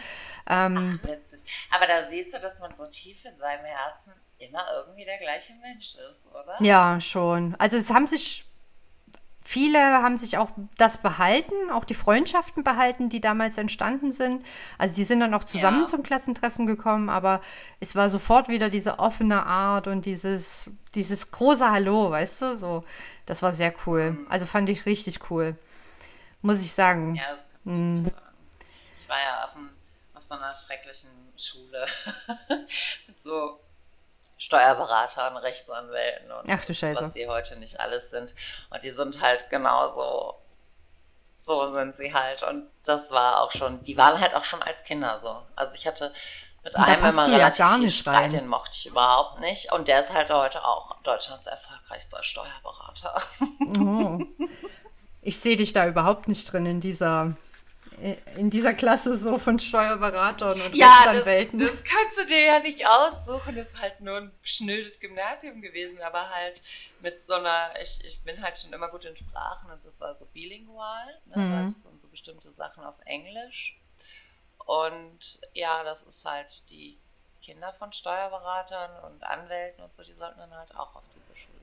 [0.48, 1.68] Ähm, Ach, witzig.
[1.70, 5.52] Aber da siehst du, dass man so tief in seinem Herzen immer irgendwie der gleiche
[5.62, 6.56] Mensch ist, oder?
[6.60, 7.54] ja, schon.
[7.58, 8.44] Also es haben sich
[9.42, 14.44] viele haben sich auch das behalten, auch die Freundschaften behalten, die damals entstanden sind.
[14.78, 15.88] Also die sind dann auch zusammen Ja.
[15.88, 17.40] zum Klassentreffen gekommen, aber
[17.80, 22.56] es war sofort wieder diese offene Art und dieses, dieses große Hallo, weißt du?
[22.58, 22.84] So,
[23.26, 24.18] das war sehr cool.
[24.28, 25.56] Also fand ich richtig cool.
[26.42, 27.14] Muss ich sagen.
[27.14, 28.36] Ja, das kann ich nicht sagen.
[28.96, 29.70] Ich war ja auf, dem,
[30.14, 31.86] auf so einer schrecklichen Schule
[33.06, 33.60] mit so
[34.38, 38.34] Steuerberatern, Rechtsanwälten und Ach was die heute nicht alles sind.
[38.70, 40.34] Und die sind halt genauso,
[41.38, 42.42] so sind sie halt.
[42.42, 45.42] Und das war auch schon, die waren halt auch schon als Kinder so.
[45.56, 46.10] Also ich hatte
[46.62, 49.72] mit einem immer ja relativ gar viel Streit, den mochte ich überhaupt nicht.
[49.72, 53.20] Und der ist halt heute auch Deutschlands erfolgreichster Steuerberater.
[53.78, 54.20] Oh.
[55.22, 57.36] Ich sehe dich da überhaupt nicht drin in dieser,
[58.36, 61.58] in dieser Klasse so von Steuerberatern und Ja, das, Rechtsanwälten.
[61.58, 63.54] das kannst du dir ja nicht aussuchen.
[63.56, 66.62] Das ist halt nur ein schnödes Gymnasium gewesen, aber halt
[67.00, 70.14] mit so einer, ich, ich bin halt schon immer gut in Sprachen und das war
[70.14, 71.06] so bilingual.
[71.26, 71.36] Ne?
[71.36, 71.50] Mhm.
[71.50, 73.78] Da hattest du dann so bestimmte Sachen auf Englisch.
[74.64, 76.98] Und ja, das ist halt die
[77.42, 81.59] Kinder von Steuerberatern und Anwälten und so, die sollten dann halt auch auf diese Schule.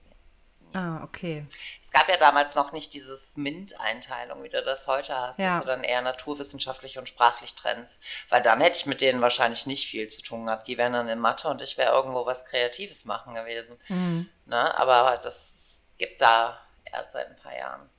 [0.73, 1.45] Ah, okay.
[1.82, 5.49] Es gab ja damals noch nicht dieses MINT-Einteilung, wie du das heute hast, Ja.
[5.49, 8.03] dass du dann eher naturwissenschaftlich und sprachlich trennst.
[8.30, 10.67] Weil dann hätte ich mit denen wahrscheinlich nicht viel zu tun gehabt.
[10.67, 13.80] Die wären dann in Mathe und ich wäre irgendwo was Kreatives machen gewesen.
[13.88, 14.30] Mhm.
[14.45, 14.77] Ne?
[14.77, 16.60] Aber das gibt's ja
[16.91, 17.89] erst seit ein paar Jahren.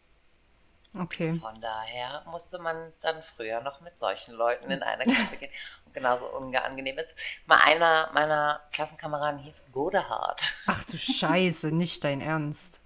[0.94, 1.34] Okay.
[1.34, 5.50] Von daher musste man dann früher noch mit solchen Leuten in einer Klasse gehen.
[5.84, 7.18] Und genauso unangenehm ist.
[7.46, 10.42] Mal einer meiner Klassenkameraden hieß Godehard.
[10.66, 12.80] Ach du Scheiße, nicht dein Ernst.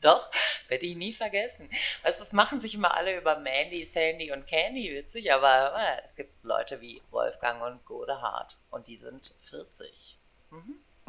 [0.00, 0.30] Doch,
[0.68, 1.68] werde ich nie vergessen.
[2.04, 6.04] Weißt du, es machen sich immer alle über Mandy, Sandy und Candy witzig, aber äh,
[6.04, 10.18] es gibt Leute wie Wolfgang und Godehard und die sind 40.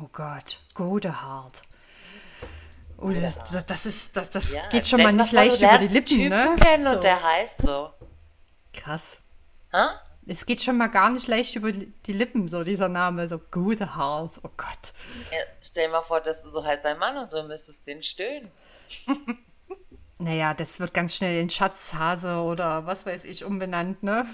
[0.02, 1.62] Oh Gott, Godehard.
[3.01, 5.88] Oh, das, das, das ist, das, das Ja, geht schon mal nicht leicht über die
[5.88, 6.43] Lippen, einen ne?
[6.45, 6.89] Typen kennen So.
[6.91, 7.93] und der heißt so.
[8.73, 9.17] Krass.
[9.71, 9.85] Hä?
[10.27, 14.39] Es geht schon mal gar nicht leicht über die Lippen, so dieser Name, so Godehard.
[14.43, 14.93] Oh Gott.
[15.31, 18.51] Ja, stell dir mal vor, dass so heißt dein Mann und du müsstest den stöhnen.
[20.21, 24.25] Naja, das wird ganz schnell in Schatzhase oder was weiß ich umbenannt, ne?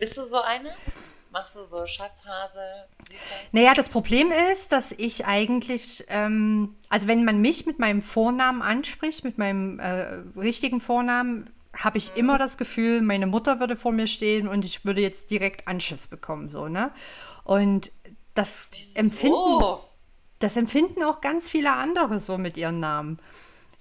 [0.00, 0.74] Bist du so eine?
[1.32, 2.60] Machst du so Schatzhase,
[3.00, 3.30] Süße?
[3.52, 8.62] Naja, das Problem ist, dass ich eigentlich, ähm, also wenn man mich mit meinem Vornamen
[8.62, 13.92] anspricht, mit meinem äh, richtigen Vornamen, habe ich immer das Gefühl, meine Mutter würde vor
[13.92, 16.90] mir stehen und ich würde jetzt direkt Anschiss bekommen, so, ne?
[17.44, 17.92] Und
[18.34, 19.80] das empfinden, Oh,
[20.40, 23.20] das empfinden auch ganz viele andere so mit ihren Namen.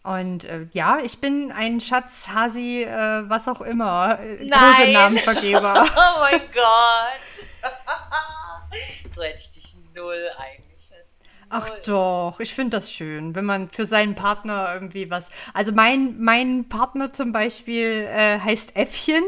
[0.03, 4.91] Und äh, ja, ich bin ein Schatzhasi, äh, was auch immer, äh, große.
[4.93, 5.73] Namenvergeber.
[5.97, 7.47] oh mein Gott.
[9.15, 11.05] so hätte ich dich null eingeschätzt.
[11.49, 11.81] Ach Null.
[11.85, 15.27] doch, ich finde das schön, wenn man für seinen Partner irgendwie was.
[15.53, 19.23] Also mein, mein Partner zum Beispiel äh, heißt Äffchen.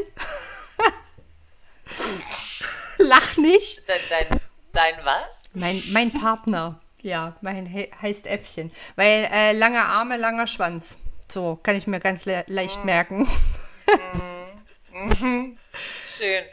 [2.98, 3.88] Lach nicht.
[3.88, 4.40] Dein, dein,
[4.72, 5.42] dein was?
[5.54, 8.72] Mein, mein Partner, ja, mein he heißt Äffchen.
[8.96, 10.96] Weil äh, lange Arme, langer Schwanz.
[11.30, 13.28] So, kann ich mir ganz le leicht merken.
[16.06, 16.44] Schön.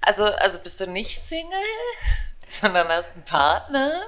[0.00, 1.58] Also, also bist du nicht Single,
[2.46, 4.02] sondern hast einen Partner?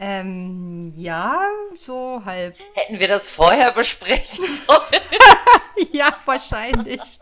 [0.00, 1.48] Ähm, ja,
[1.78, 2.56] so halb.
[2.74, 5.02] Hätten wir das vorher besprechen sollen?
[5.92, 7.18] ja, wahrscheinlich.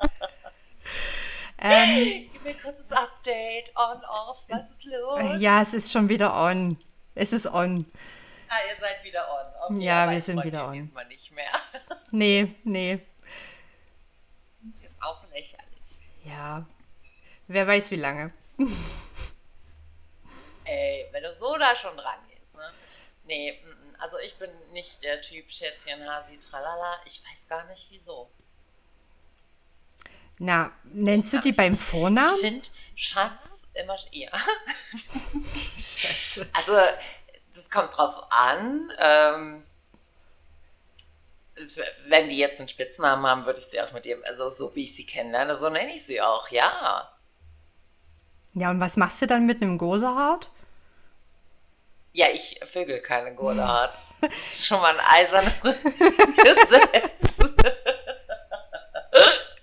[1.58, 3.72] ähm, Gib mir ein kurzes Update.
[3.76, 3.98] On,
[4.28, 5.40] off, was ist los?
[5.40, 6.78] ja, es ist schon wieder on.
[7.16, 7.84] Es ist on.
[8.48, 9.74] Ah, ihr seid wieder on.
[9.74, 10.74] Okay, Ja, wir sind wieder on.
[10.74, 11.50] Diesmal nicht mehr.
[12.12, 13.00] Nee, nee.
[14.70, 15.98] ist jetzt auch lächerlich.
[16.24, 16.64] Ja.
[17.48, 18.32] Wer weiß wie lange.
[20.64, 22.70] Ey, wenn du so da schon dran gehst, ne?
[23.24, 27.00] Nee, mm, mm, also ich bin nicht der Typ Schätzchen, Hasi, tralala.
[27.06, 28.30] Ich weiß gar nicht wieso.
[30.38, 32.36] Na, nennst du die beim Ich Vornamen?
[32.40, 33.96] finde Schatz immer.
[34.12, 34.30] Ja.
[36.52, 36.72] also,
[37.54, 38.92] das kommt drauf an.
[38.98, 39.62] Ähm,
[42.08, 44.82] wenn die jetzt einen Spitznamen haben, würde ich sie auch mit ihrem, also so wie
[44.82, 47.10] ich sie kennenlerne, so nenne ich sie auch, ja.
[48.52, 50.50] Ja, und was machst du dann mit einem Gosehart?
[52.12, 54.16] Ja, ich vögel keine Godards.
[54.20, 57.38] Das ist schon mal ein eisernes Gesetz.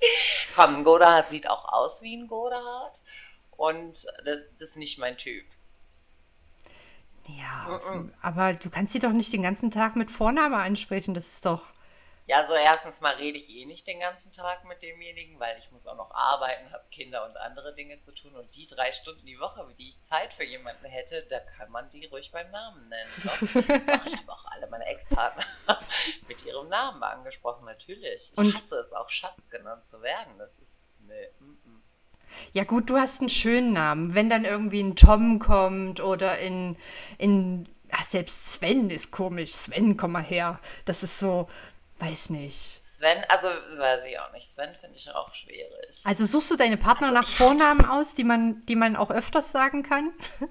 [0.56, 3.00] Komm, ein Godard sieht auch aus wie ein Godard.
[3.52, 5.46] Und das ist nicht mein Typ.
[7.28, 7.82] Ja,
[8.22, 11.14] aber du kannst sie doch nicht den ganzen Tag mit Vorname ansprechen.
[11.14, 11.62] Das ist doch.
[12.26, 15.70] Ja, so erstens mal rede ich eh nicht den ganzen Tag mit demjenigen, weil ich
[15.72, 18.34] muss auch noch arbeiten, habe Kinder und andere Dinge zu tun.
[18.36, 21.90] Und die drei Stunden die Woche, die ich Zeit für jemanden hätte, da kann man
[21.92, 23.12] die ruhig beim Namen nennen.
[23.24, 25.44] Doch, doch ich habe auch alle meine Ex-Partner
[26.30, 28.32] mit ihrem Namen angesprochen, natürlich.
[28.32, 30.38] Ich Und hasse es auch, Schatz genannt zu werden.
[30.38, 31.84] Das ist, nee, mm, mm.
[32.54, 34.16] ja gut, du hast einen schönen Namen.
[34.16, 36.78] Wenn dann irgendwie ein Tom kommt oder in,
[37.18, 39.52] in ach, selbst Sven ist komisch.
[39.52, 40.60] Sven, komm mal her.
[40.86, 41.48] Das ist so,
[42.04, 42.58] weiß nicht.
[42.78, 44.48] Sven, also weiß ich auch nicht.
[44.48, 46.02] Sven finde ich auch schwierig.
[46.04, 49.10] Also suchst du deine Partner Also nach ich Vornamen aus, die man, die man auch
[49.12, 50.12] öfters sagen kann?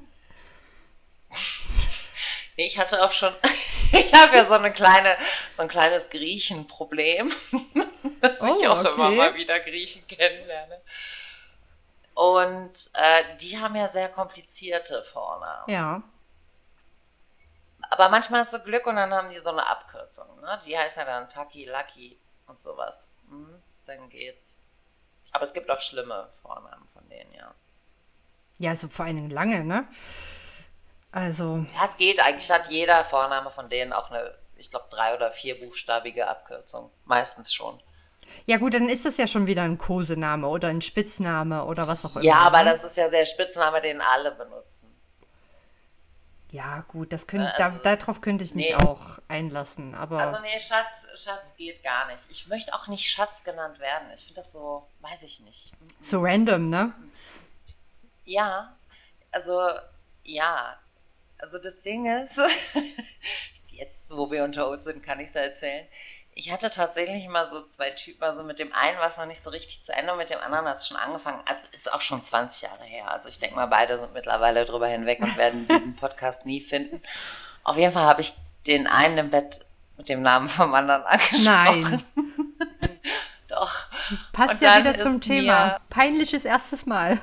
[2.59, 3.33] Nee, ich hatte auch schon,
[3.93, 5.17] ich habe ja so eine kleine,
[5.57, 7.29] so ein kleines Griechenproblem,
[8.21, 9.17] dass ich Oh, auch immer okay.
[9.17, 10.81] mal wieder Griechen kennenlerne.
[12.15, 15.71] Und äh, die haben ja sehr komplizierte Vornamen.
[15.71, 16.03] Ja.
[17.93, 20.41] Aber manchmal hast du Glück und dann haben die so eine Abkürzung.
[20.41, 20.59] Ne?
[20.65, 23.11] Die heißen ja dann Taki, Lucky und sowas.
[23.29, 24.59] Mhm, dann geht's.
[25.31, 27.55] Aber es gibt auch schlimme Vornamen von denen, ja.
[28.57, 29.87] Ja, so vor allen Dingen lange, ne?
[31.11, 32.19] Also, Ja, es geht.
[32.25, 36.91] Eigentlich hat jeder Vorname von denen auch eine, ich glaube, drei- oder vierbuchstabige Abkürzung.
[37.05, 37.79] Meistens schon.
[38.47, 42.07] ja gut, dann ist das ja schon wieder ein Kosename oder ein Spitzname oder was
[42.07, 42.25] auch immer.
[42.25, 42.71] Ja, aber ne?
[42.71, 44.92] das ist ja der Spitzname, den alle benutzen.
[46.53, 48.75] Ja, gut, das könnte, Also, da, darauf könnte ich mich nee.
[48.75, 52.25] auch einlassen, aber Also nee, Schatz, Schatz geht gar nicht.
[52.31, 54.07] Ich möchte auch nicht Schatz genannt werden.
[54.15, 55.73] Ich finde das so, weiß ich nicht.
[56.03, 56.93] so random, ne?
[58.27, 58.77] Ja,
[59.31, 59.59] also
[60.25, 60.79] ja.
[61.39, 62.39] Also das Ding ist,
[63.69, 65.89] jetzt wo wir unter uns sind, kann ich es erzählen.
[66.35, 69.43] Ich hatte tatsächlich mal so zwei Typen, also mit dem einen war es noch nicht
[69.43, 71.43] so richtig zu Ende, mit dem anderen hat es schon angefangen.
[71.47, 73.11] Also ist auch schon 20 Jahre her.
[73.11, 77.03] Also ich denke mal, beide sind mittlerweile drüber hinweg und werden diesen Podcast nie finden.
[77.65, 78.35] Auf jeden Fall habe ich
[78.67, 79.61] den einen im Bett
[79.99, 81.45] mit dem Namen vom anderen angesprochen.
[81.45, 82.03] Nein.
[83.49, 83.87] Doch.
[84.33, 85.79] Passt Und ja wieder zum Thema.
[85.91, 87.21] Peinliches erstes Mal.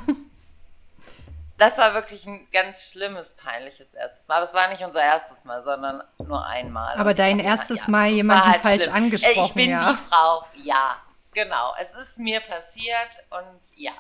[1.59, 4.35] Das war wirklich ein ganz schlimmes, peinliches erstes Mal.
[4.37, 6.97] Aber es war nicht unser erstes Mal, sondern nur einmal.
[6.97, 8.95] Aber Und dein erstes es Mal war jemanden falsch schlimm.
[8.95, 9.91] angesprochen, Ich bin ja.
[9.91, 10.97] die Frau, ja,
[11.33, 11.75] genau.
[11.79, 13.91] Es ist mir passiert und ja.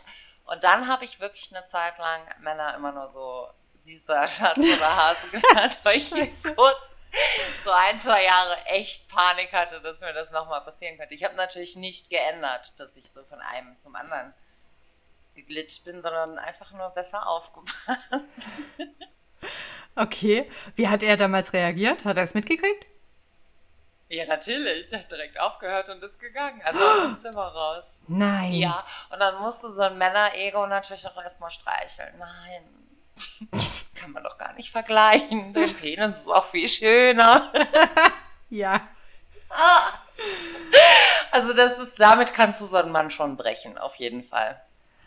[0.45, 4.95] Und dann habe ich wirklich eine Zeit lang Männer immer nur so süßer Schatz oder
[4.95, 6.11] Hase genannt, weil ich
[6.55, 6.91] kurz
[7.65, 11.13] so ein, zwei Jahre echt Panik hatte, dass mir das nochmal passieren könnte.
[11.13, 14.33] Ich habe natürlich nicht geändert, dass ich so von einem zum anderen
[15.41, 18.49] geglitscht bin, sondern einfach nur besser aufgepasst.
[19.95, 20.49] Okay.
[20.75, 22.05] Wie hat er damals reagiert?
[22.05, 22.85] Hat er es mitgekriegt?
[24.07, 24.87] Ja, natürlich.
[24.87, 26.61] Der hat direkt aufgehört und ist gegangen.
[26.63, 28.01] Also aus dem Zimmer raus.
[28.07, 28.53] Nein.
[28.53, 32.13] Ja, und dann musst du so ein Männer-Ego natürlich auch erstmal streicheln.
[32.17, 32.63] Nein.
[33.79, 35.53] Das kann man doch gar nicht vergleichen.
[35.53, 37.51] Dein Penis ist auch viel schöner.
[38.51, 38.87] Ja.
[41.31, 44.59] Also das ist, damit kannst du so einen Mann schon brechen, auf jeden Fall.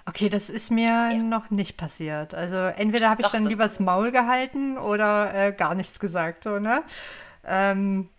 [0.05, 2.35] Okay, das ist mir noch nicht passiert.
[2.35, 6.01] Also entweder habe ich Doch, dann lieber das ist- Maul gehalten oder äh, gar nichts
[6.01, 6.83] gesagt, so, ne?
[7.45, 8.11] Ähm,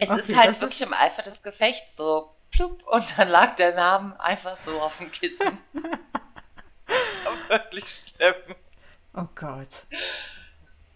[0.00, 3.74] Es Okay, ist halt wirklich im Eifer des Gefechts so plupp und dann lag der
[3.74, 5.58] Name einfach so auf dem Kissen.
[7.48, 8.34] wirklich schlimm.
[9.14, 9.68] oh Gott.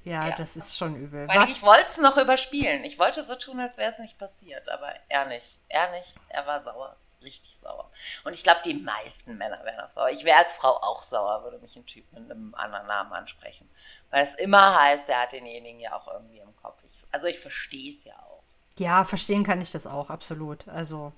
[0.05, 0.37] Ja, Ja.
[0.37, 1.29] das ist schon übel.
[1.29, 1.51] Weil Was?
[1.51, 2.85] ich wollte es noch überspielen.
[2.85, 5.59] Ich wollte so tun, als wäre es nicht passiert, aber er nicht.
[5.69, 6.15] Er nicht.
[6.29, 6.97] Er war sauer.
[7.23, 7.91] Richtig sauer.
[8.25, 10.11] Und ich glaube, die meisten Männer wären auch sauer.
[10.11, 13.69] Ich wäre als Frau auch sauer, würde mich ein Typ mit einem anderen Namen ansprechen.
[14.11, 16.83] Weil es immer heißt, er hat denjenigen ja auch irgendwie im Kopf.
[16.87, 18.43] Ich, also ich verstehe es ja auch.
[18.79, 20.69] Ja, verstehen kann ich das auch, absolut.
[20.69, 21.13] Also,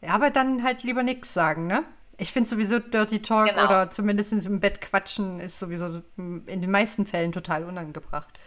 [0.00, 1.84] ja, aber dann halt lieber nichts sagen, ne?
[2.16, 3.64] Ich finde sowieso Dirty Talk Genau.
[3.64, 8.38] oder zumindest im Bett quatschen ist sowieso in den meisten Fällen total unangebracht.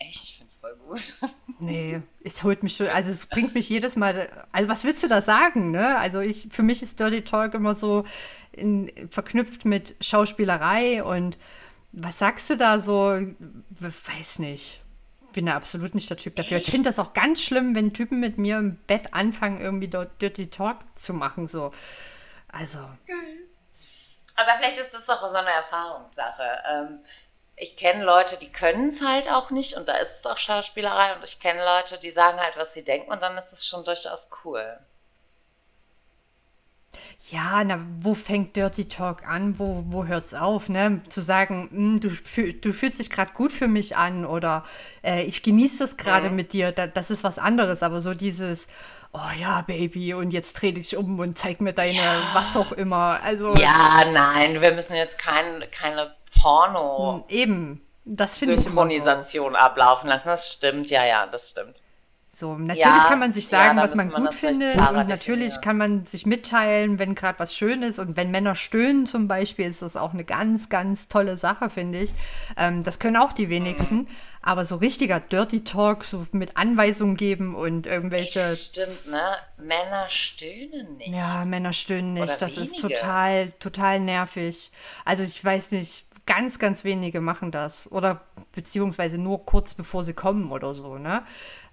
[0.00, 1.12] Echt, ich voll gut.
[1.60, 5.08] Nee, es holt mich schon, also es bringt mich jedes Mal, also was willst du
[5.08, 5.96] da sagen, ne?
[5.98, 8.04] Also ich, für mich ist Dirty Talk immer so
[8.52, 11.38] in, verknüpft mit Schauspielerei und
[11.92, 13.16] was sagst du da so?
[13.78, 14.82] Weiß nicht.
[15.32, 16.58] Bin da absolut nicht der Typ dafür.
[16.58, 20.20] Ich finde das auch ganz schlimm, wenn Typen mit mir im Bett anfangen, irgendwie dort
[20.20, 21.72] Dirty Talk zu machen, so.
[22.48, 26.42] Also, Aber vielleicht ist das doch so eine Erfahrungssache.
[26.68, 26.98] Ähm,
[27.56, 31.14] ich kenne Leute, die können es halt auch nicht und da ist es auch Schauspielerei
[31.14, 33.84] und ich kenne Leute, die sagen halt, was sie denken und dann ist es schon
[33.84, 34.78] durchaus cool.
[37.30, 39.58] Ja, na, wo fängt Dirty Talk an?
[39.58, 41.00] Wo, wo hört's auf, ne?
[41.08, 44.64] Zu sagen, hm, du, fühl, du fühlst dich gerade gut für mich an oder
[45.02, 47.82] äh, ich genieße das gerade mit dir, da, das ist was anderes.
[47.82, 48.66] Aber so dieses,
[49.12, 52.02] oh ja, Baby, und jetzt dreh dich um und zeig mir deine,
[52.34, 53.20] was auch immer.
[53.22, 58.88] Also Ja, nein, wir müssen jetzt kein, keine Porno-Synchronisation eben, das finde ich immer
[59.22, 59.48] so.
[59.54, 60.28] ablaufen lassen.
[60.28, 61.80] Das stimmt, ja, ja, das stimmt.
[62.36, 65.60] So, natürlich Ja, kann man sich ja, sagen, da was man gut findet und natürlich
[65.60, 69.66] kann man sich mitteilen, wenn gerade was schön ist und wenn Männer stöhnen zum Beispiel,
[69.66, 72.12] ist das auch eine ganz, ganz tolle Sache, finde ich.
[72.56, 73.50] Ähm, das können auch die Mhm.
[73.50, 74.08] wenigsten,
[74.42, 79.22] aber so richtiger Dirty Talk, so mit Anweisungen geben und irgendwelche, das stimmt, ne?
[79.58, 81.48] Männer stöhnen ja, nicht.
[81.50, 82.94] Männer stöhnen nicht, Oder das ist wenige.
[82.96, 84.72] total, total nervig.
[85.04, 88.22] Also ich weiß nicht, ganz, ganz wenige machen das oder
[88.52, 91.26] beziehungsweise nur kurz bevor sie kommen oder so, ne?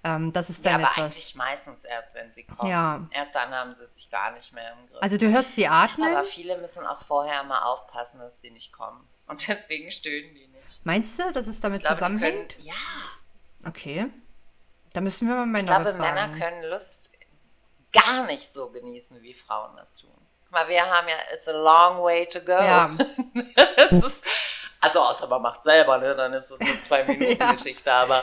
[0.04, 1.04] Ähm, das ist Ja, dann aber etwas.
[1.14, 2.70] eigentlich meistens erst, wenn sie kommen.
[2.70, 3.06] Ja.
[3.12, 5.02] Erst dann haben sie sich gar nicht mehr im Griff.
[5.02, 6.14] Also du hörst sie ich glaube atmen?
[6.14, 9.06] aber, viele müssen auch vorher mal aufpassen, dass sie nicht kommen.
[9.26, 10.80] Und deswegen stöhnen die nicht.
[10.84, 12.56] Meinst du, dass es damit Ich glaube, die können, zusammenhängt?
[12.60, 12.74] ja,
[13.66, 14.10] Okay.
[14.92, 16.38] Da müssen wir mal ich meine glaube, Männer fragen.
[16.38, 17.10] können Lust
[17.92, 20.10] gar nicht so genießen, wie Frauen das tun.
[20.52, 22.52] Mal, wir haben ja, it's a long way to go.
[22.52, 22.90] Ja.
[23.90, 24.24] ist,
[24.80, 27.52] also außer man macht selber, ne, dann ist es eine zwei Minuten Ja.
[27.52, 28.22] Geschichte, aber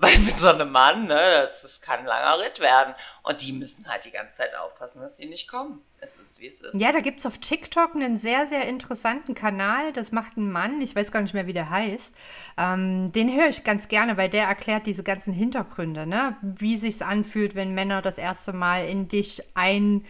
[0.00, 2.94] weil mit so einem Mann, ne, das, das kann ein langer Ritt werden.
[3.24, 5.82] Und die müssen halt die ganze Zeit aufpassen, dass sie nicht kommen.
[6.00, 6.80] Es ist, wie es ist.
[6.80, 9.92] Ja, da gibt es auf TikTok einen sehr, sehr interessanten Kanal.
[9.92, 12.14] Das macht ein Mann, ich weiß gar nicht mehr, wie der heißt.
[12.56, 16.36] Ähm, den höre ich ganz gerne, weil der erklärt diese ganzen Hintergründe, ne?
[16.42, 20.06] Wie sich's anfühlt, wenn Männer das erste Mal in dich ein,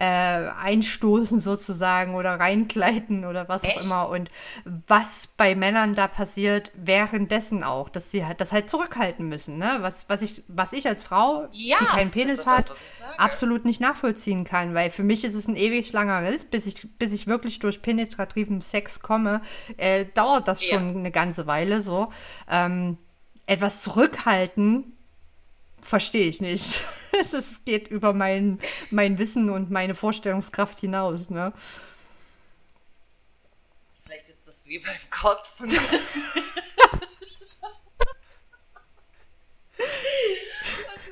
[0.00, 3.84] äh, einstoßen sozusagen oder reinkleiden oder was auch Echt?
[3.84, 4.08] immer.
[4.08, 4.30] Und
[4.86, 9.76] was bei Männern da passiert, währenddessen auch, dass sie halt das halt zurückhalten müssen, ne?
[9.80, 12.76] Was, was, ich, was ich als Frau, Ja, die keinen Penis hat, das,
[13.18, 16.88] absolut nicht nachvollziehen kann, weil für mich ist es ein ewig langer Ritt, bis ich,
[16.98, 19.42] bis ich wirklich durch penetrativen Sex komme,
[19.76, 20.78] äh, dauert das Ja.
[20.78, 22.10] schon eine ganze Weile so.
[22.48, 22.96] Ähm,
[23.44, 24.96] etwas zurückhalten
[25.82, 26.80] verstehe ich nicht.
[27.32, 28.60] Das geht über mein,
[28.90, 31.52] mein Wissen und meine Vorstellungskraft hinaus, ne?
[34.02, 35.70] Vielleicht ist das wie beim Kotzen.
[35.70, 35.80] also,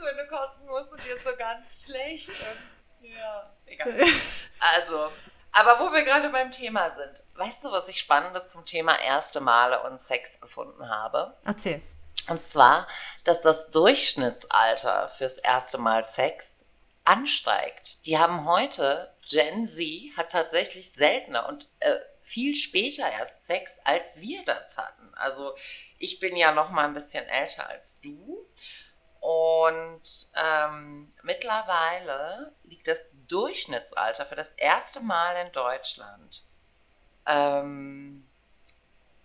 [0.03, 2.31] wenn du kotzen musst und dir ist so ganz schlecht.
[2.31, 4.05] Und, ja, egal.
[4.61, 5.11] Also,
[5.53, 9.41] aber wo wir gerade beim Thema sind, weißt du, was ich Spannendes zum Thema erste
[9.41, 11.37] Male und Sex gefunden habe?
[11.45, 11.83] Erzähl.
[12.29, 12.87] Und zwar,
[13.25, 16.65] dass das Durchschnittsalter fürs erste Mal Sex
[17.05, 18.05] ansteigt.
[18.07, 24.21] Die haben heute, Gen Z hat tatsächlich seltener und äh, viel später erst Sex, als
[24.21, 25.15] wir das hatten.
[25.15, 25.55] Also
[25.99, 28.47] ich bin ja noch mal ein bisschen älter als du.
[29.21, 30.03] Und
[30.37, 36.45] ähm, mittlerweile liegt das Durchschnittsalter für das erste Mal in Deutschland
[37.27, 38.29] ähm,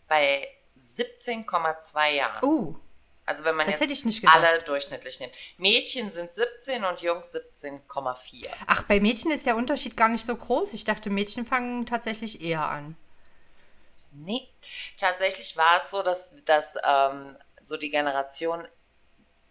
[0.07, 0.47] bei
[0.83, 2.43] 17,2 Jahren.
[2.43, 2.75] Oh,
[3.25, 4.35] Also wenn man das jetzt hätte ich nicht gedacht.
[4.37, 5.33] alle durchschnittlich nimmt.
[5.57, 8.47] Mädchen sind 17 und Jungs 17,4.
[8.67, 10.73] Ach, bei Mädchen ist der Unterschied gar nicht so groß.
[10.73, 12.97] Ich dachte, Mädchen fangen tatsächlich eher an.
[14.11, 14.47] Nee,
[14.97, 18.67] tatsächlich war es so, dass, dass ähm, so die Generation,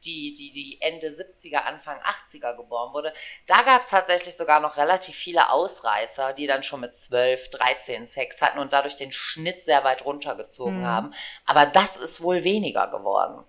[0.05, 3.13] die, die, die Ende 70er, Anfang 80er geboren wurde,
[3.47, 8.07] da gab es tatsächlich sogar noch relativ viele Ausreißer, die dann schon mit 12, 13
[8.07, 10.87] Sex hatten und dadurch den Schnitt sehr weit runtergezogen Mhm.
[10.87, 11.15] haben.
[11.47, 13.45] Aber das ist wohl weniger geworden.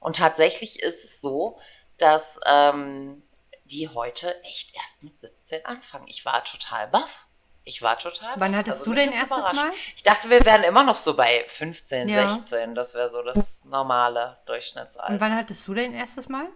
[0.00, 1.58] Und tatsächlich ist es so,
[1.98, 3.22] dass ähm,
[3.64, 6.08] die heute echt erst mit 17 anfangen.
[6.08, 7.26] Ich war total baff.
[7.70, 9.62] Ich war total Wann hattest Also du dein hat's erstes.
[9.62, 9.70] Mal?
[9.94, 12.28] Ich dachte, wir wären immer noch so bei 15, Ja.
[12.28, 12.74] 16.
[12.74, 15.12] Das wäre so das normale Durchschnittsalter.
[15.12, 16.46] Und wann hattest du dein erstes Mal?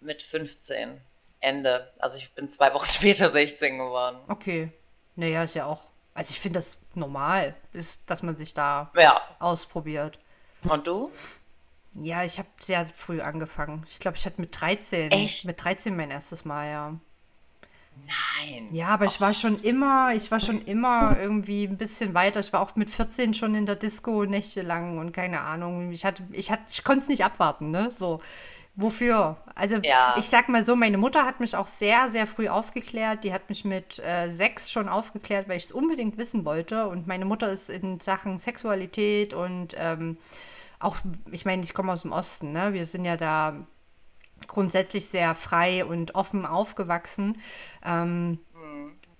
[0.00, 1.00] Mit 15.
[1.38, 1.92] Ende.
[2.00, 4.18] Also ich bin zwei Wochen später 16 geworden.
[4.26, 4.72] Okay.
[5.14, 5.80] Naja, ist ja auch.
[6.14, 9.20] Also ich finde das normal, ist, dass man sich da Ja.
[9.38, 10.18] ausprobiert.
[10.64, 11.12] Und du?
[11.92, 13.86] Ja, ich habe sehr früh angefangen.
[13.88, 15.12] Ich glaube, ich hatte mit 13.
[15.12, 15.44] Echt?
[15.44, 16.94] Mit 13 mein erstes Mal, ja.
[18.06, 18.68] Nein.
[18.72, 22.40] Ja, aber ich war schon immer, ich war schon immer irgendwie ein bisschen weiter.
[22.40, 25.92] Ich war auch mit 14 schon in der Disco nächtelang und keine Ahnung.
[25.92, 27.90] Ich hatte, ich hatte, ich konnte es nicht abwarten, ne?
[27.90, 28.20] So.
[28.76, 29.36] Wofür?
[29.54, 30.14] Also Ja.
[30.18, 33.24] ich sag mal so, meine Mutter hat mich auch sehr, sehr früh aufgeklärt.
[33.24, 36.86] Die hat mich mit äh, sechs schon aufgeklärt, weil ich es unbedingt wissen wollte.
[36.88, 40.16] Und meine Mutter ist in Sachen Sexualität und ähm,
[40.78, 40.96] auch,
[41.30, 42.72] ich meine, ich komme aus dem Osten, ne?
[42.72, 43.54] Wir sind ja da
[44.48, 47.40] grundsätzlich sehr frei und offen aufgewachsen.
[47.84, 48.38] Ähm,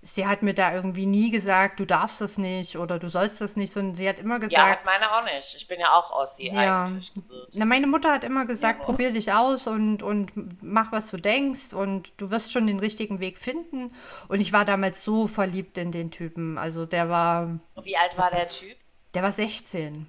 [0.02, 3.54] Sie hat mir da irgendwie nie gesagt, du darfst das nicht oder du sollst das
[3.56, 5.54] nicht, sondern sie hat immer Ja, gesagt, hat meine auch nicht.
[5.54, 6.84] Ich bin ja auch Ossi ja.
[6.84, 7.12] eigentlich.
[7.54, 8.84] Na, meine Mutter hat immer gesagt, Ja.
[8.86, 13.20] probier dich aus und, und mach, was du denkst und du wirst schon den richtigen
[13.20, 13.94] Weg finden.
[14.28, 16.56] Und ich war damals so verliebt in den Typen.
[16.56, 18.78] Also der war, Wie alt war der Typ?
[19.12, 20.08] der war 16.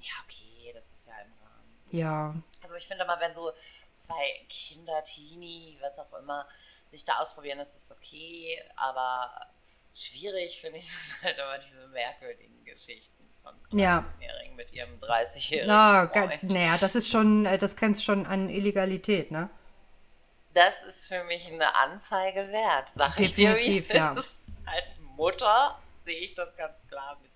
[0.00, 1.62] Ja, okay, das ist ja im Rahmen.
[1.92, 2.34] Ja.
[2.60, 3.48] Also ich finde mal, wenn so
[4.06, 6.46] zwei Kinder, Teenie, was auch immer,
[6.84, 9.30] sich da ausprobieren, ist das okay, aber
[9.94, 13.22] schwierig finde ich das halt immer diese merkwürdigen Geschichten.
[13.42, 14.54] von 13-Jährigen ja.
[14.56, 15.68] mit ihrem 30-Jährigen.
[15.68, 16.10] Na,
[16.42, 19.50] naja, das ist schon, äh, das grenzt schon an Illegalität, ne?
[20.54, 24.12] Das ist für mich eine Anzeige wert, sag ich dir, wie es ja.
[24.12, 24.40] ist.
[24.64, 27.33] Als Mutter sehe ich das ganz klar ein bisschen.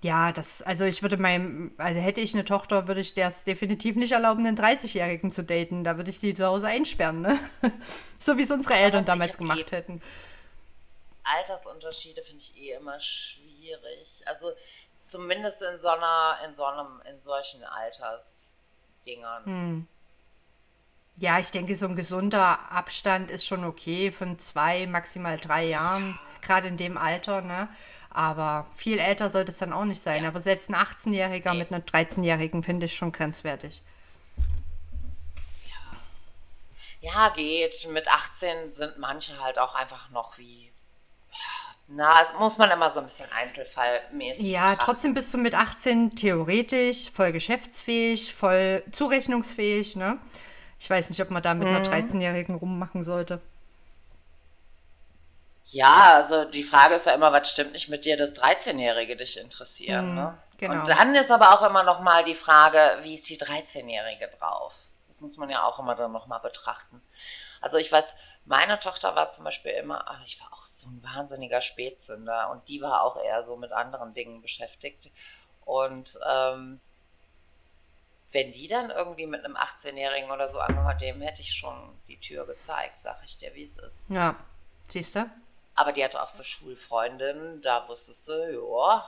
[0.00, 3.96] Ja, das, also ich würde meinem, also hätte ich eine Tochter, würde ich es definitiv
[3.96, 5.82] nicht erlauben, einen 30-Jährigen zu daten.
[5.82, 7.38] Da würde ich die zu Hause einsperren, ne?
[8.18, 10.00] so wie es unsere Eltern damals gemacht hätten.
[11.24, 14.22] Altersunterschiede finde ich eh immer schwierig.
[14.26, 14.46] Also
[14.96, 19.44] zumindest in so einer, in so einem, in solchen Altersdingern.
[19.44, 19.86] Hm.
[21.16, 26.10] Ja, ich denke, so ein gesunder Abstand ist schon okay von zwei, maximal drei Jahren,
[26.10, 26.40] ja.
[26.46, 27.68] gerade in dem Alter, ne?
[28.18, 30.24] Aber viel älter sollte es dann auch nicht sein.
[30.24, 30.30] Ja.
[30.30, 31.60] Aber selbst ein 18-Jähriger nee.
[31.60, 33.80] mit einer 13-Jährigen finde ich schon grenzwertig.
[37.00, 37.12] Ja.
[37.12, 37.86] ja, geht.
[37.92, 40.72] Mit 18 sind manche halt auch einfach noch wie
[41.86, 44.42] na, das muss man immer so ein bisschen einzelfallmäßig.
[44.42, 44.84] Ja, betrachten.
[44.84, 50.18] trotzdem bist du mit 18 theoretisch voll geschäftsfähig, voll zurechnungsfähig, ne?
[50.80, 51.76] Ich weiß nicht, ob man da mit mhm.
[51.76, 53.40] einer 13-Jährigen rummachen sollte.
[55.70, 59.38] Ja, also die Frage ist ja immer, was stimmt nicht mit dir, dass 13-Jährige dich
[59.38, 60.10] interessieren.
[60.10, 60.38] Mhm, ne?
[60.56, 60.74] genau.
[60.74, 64.92] Und dann ist aber auch immer noch mal die Frage, wie ist die 13-Jährige drauf?
[65.08, 67.02] Das muss man ja auch immer dann noch mal betrachten.
[67.60, 68.14] Also ich weiß,
[68.44, 72.68] meine Tochter war zum Beispiel immer, also ich war auch so ein wahnsinniger Spätzünder und
[72.68, 75.10] die war auch eher so mit anderen Dingen beschäftigt.
[75.64, 76.80] Und ähm,
[78.32, 82.20] wenn die dann irgendwie mit einem 18-Jährigen oder so angehört, dem hätte ich schon die
[82.20, 84.10] Tür gezeigt, sag ich dir, wie es ist.
[84.10, 84.36] Ja,
[84.88, 85.30] siehst du?
[85.78, 89.04] Aber die hatte auch so Schulfreundinnen, da wusstest du, ja,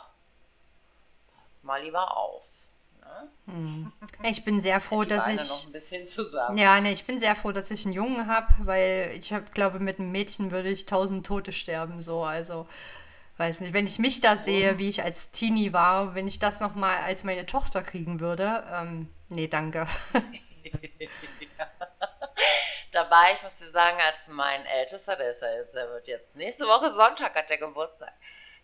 [1.43, 2.69] pass mal lieber auf.
[3.01, 3.29] Ne?
[3.47, 3.93] Hm.
[4.23, 5.49] Ich bin sehr froh, dass ich.
[5.49, 6.57] Noch ein bisschen zusammen.
[6.57, 9.81] Ja, ne, ich bin sehr froh, dass ich einen Jungen habe, weil ich hab, glaube,
[9.81, 12.23] mit einem Mädchen würde ich tausend Tote sterben, so.
[12.23, 12.69] Also,
[13.39, 16.61] weiß nicht, wenn ich mich da sehe, wie ich als Teenie war, wenn ich das
[16.61, 19.89] nochmal als meine Tochter kriegen würde, ähm, nee, danke.
[22.93, 26.35] Dabei, ich muss dir sagen, als mein Ältester, der ist ja jetzt, der wird jetzt
[26.35, 28.13] nächste Woche Sonntag hat der Geburtstag.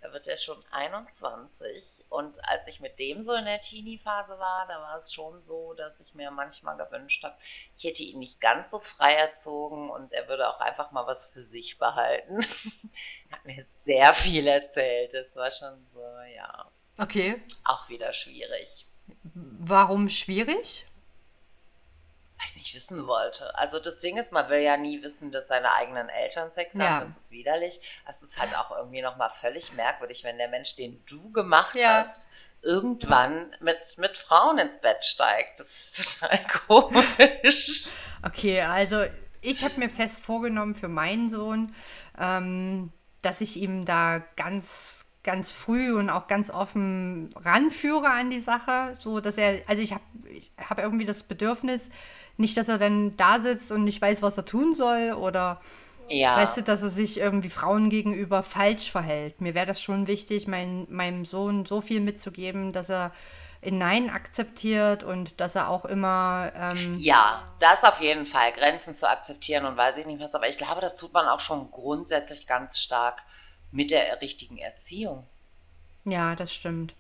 [0.01, 2.05] Da wird er schon 21.
[2.11, 5.75] Und als ich mit dem so in der Teenie-Phase war, da war es schon so,
[5.75, 7.37] dass ich mir manchmal gewünscht habe,
[7.75, 11.33] ich hätte ihn nicht ganz so frei erzogen und er würde auch einfach mal was
[11.33, 12.39] für sich behalten.
[12.39, 15.15] er hat mir sehr viel erzählt.
[15.15, 16.05] Das war schon so,
[16.35, 16.71] ja.
[16.99, 17.43] Okay.
[17.65, 18.87] Auch wieder schwierig.
[19.35, 20.87] Warum schwierig?
[22.41, 23.57] Weiß nicht, wissen wollte.
[23.57, 26.85] Also das Ding ist, man will ja nie wissen, dass seine eigenen Eltern Sex ja.
[26.85, 27.01] haben.
[27.01, 28.01] Das ist widerlich.
[28.07, 31.95] Es ist halt auch irgendwie nochmal völlig merkwürdig, wenn der Mensch, den du gemacht ja.
[31.95, 32.29] hast,
[32.63, 35.61] irgendwann mit, mit Frauen ins Bett steigt.
[35.61, 37.89] Das ist total komisch.
[38.23, 39.05] Okay, also
[39.41, 41.75] ich habe mir fest vorgenommen für meinen Sohn,
[42.19, 48.41] ähm, dass ich ihm da ganz ganz früh und auch ganz offen ranführe an die
[48.41, 51.91] Sache, so dass er, also ich habe ich hab irgendwie das Bedürfnis,
[52.39, 55.61] nicht, dass er dann da sitzt und nicht weiß, was er tun soll oder
[56.09, 56.37] ja.
[56.37, 59.41] weißt du, dass er sich irgendwie Frauen gegenüber falsch verhält.
[59.41, 63.13] Mir wäre das schon wichtig, mein, meinem Sohn so viel mitzugeben, dass er
[63.61, 66.53] in Nein akzeptiert und dass er auch immer.
[66.55, 70.49] Ähm ja, das auf jeden Fall, Grenzen zu akzeptieren und weiß ich nicht was, aber
[70.49, 73.23] ich glaube, das tut man auch schon grundsätzlich ganz stark
[73.77, 75.25] mit der richtigen Erziehung.
[76.05, 76.95] Ja, das stimmt.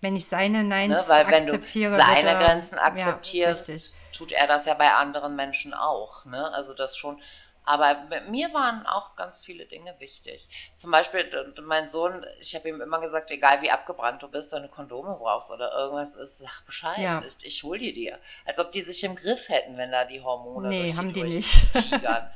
[0.00, 1.96] Wenn ich seine Neins ne, weil wenn akzeptiere.
[1.96, 3.76] Du seine er, Grenzen akzeptierst, ja,
[4.12, 6.24] tut er das ja bei anderen Menschen auch.
[6.24, 6.52] Ne?
[6.52, 7.20] Also das schon.
[7.64, 7.96] Aber
[8.28, 10.72] mir waren auch ganz viele Dinge wichtig.
[10.76, 11.28] Zum Beispiel,
[11.64, 15.16] mein Sohn, ich habe ihm immer gesagt, egal wie abgebrannt du bist, wenn du Kondome
[15.18, 16.98] brauchst oder irgendwas ist, sag Bescheid.
[16.98, 17.24] Ja.
[17.26, 18.20] Ich, ich hol die dir.
[18.44, 21.72] Als ob die sich im Griff hätten, wenn da die Hormone nee, haben die nicht.
[21.72, 22.30] tigern.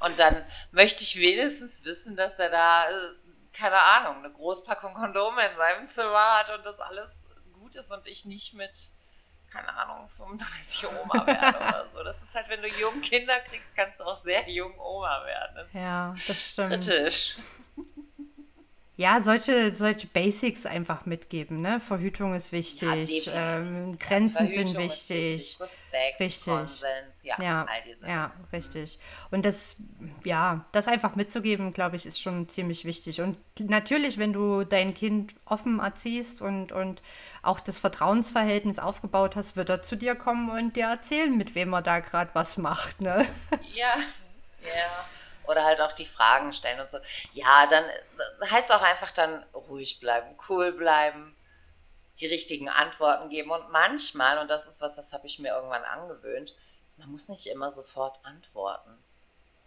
[0.00, 3.10] Und dann möchte ich wenigstens wissen, dass er da, äh,
[3.52, 7.24] keine Ahnung, eine Großpackung Kondome in seinem Zimmer hat und das alles
[7.54, 8.92] gut ist und ich nicht mit
[9.56, 12.02] keine Ahnung, 35 Oma werden oder so.
[12.04, 15.56] Das ist halt, wenn du jung Kinder kriegst, kannst du auch sehr jung Oma werden.
[15.56, 16.70] Das ja, das stimmt.
[16.70, 17.36] Kritisch.
[18.98, 21.80] Ja, solche, solche Basics einfach mitgeben, ne?
[21.80, 25.36] Verhütung ist wichtig, ja, ähm, Grenzen ja, sind wichtig.
[25.36, 25.60] wichtig.
[25.60, 26.46] Respekt, richtig.
[26.46, 28.98] Konsens, ja, ja, all diese ja, richtig.
[29.30, 29.76] Und das,
[30.24, 33.20] ja, das einfach mitzugeben, glaube ich, ist schon ziemlich wichtig.
[33.20, 37.02] Und natürlich, wenn du dein Kind offen erziehst und, und
[37.42, 41.74] auch das Vertrauensverhältnis aufgebaut hast, wird er zu dir kommen und dir erzählen, mit wem
[41.74, 43.26] er da gerade was macht, ne?
[43.74, 43.96] Ja,
[44.62, 45.04] ja
[45.48, 46.98] oder halt auch die Fragen stellen und so.
[47.32, 47.84] Ja, dann
[48.50, 51.36] heißt auch einfach dann ruhig bleiben, cool bleiben,
[52.20, 55.84] die richtigen Antworten geben und manchmal, und das ist was, das habe ich mir irgendwann
[55.84, 56.54] angewöhnt,
[56.96, 58.96] man muss nicht immer sofort antworten.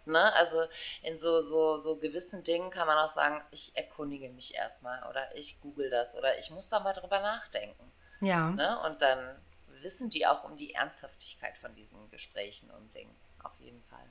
[0.06, 0.32] Ne?
[0.34, 0.64] Also
[1.02, 5.34] in so, so, so gewissen Dingen kann man auch sagen, ich erkundige mich erstmal oder
[5.36, 7.92] ich google das oder ich muss da mal drüber nachdenken.
[8.20, 8.50] Ja.
[8.50, 8.80] Ne?
[8.84, 9.40] Und dann
[9.82, 13.14] wissen die auch um die Ernsthaftigkeit von diesen Gesprächen und Dingen.
[13.42, 14.10] Auf jeden Fall.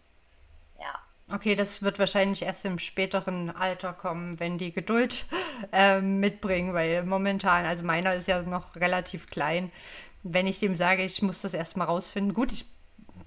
[0.79, 0.99] Ja.
[1.31, 5.25] Okay, das wird wahrscheinlich erst im späteren Alter kommen, wenn die Geduld
[5.71, 9.71] äh, mitbringen, weil momentan, also meiner ist ja noch relativ klein.
[10.23, 12.65] Wenn ich dem sage, ich muss das erstmal rausfinden, gut, ich,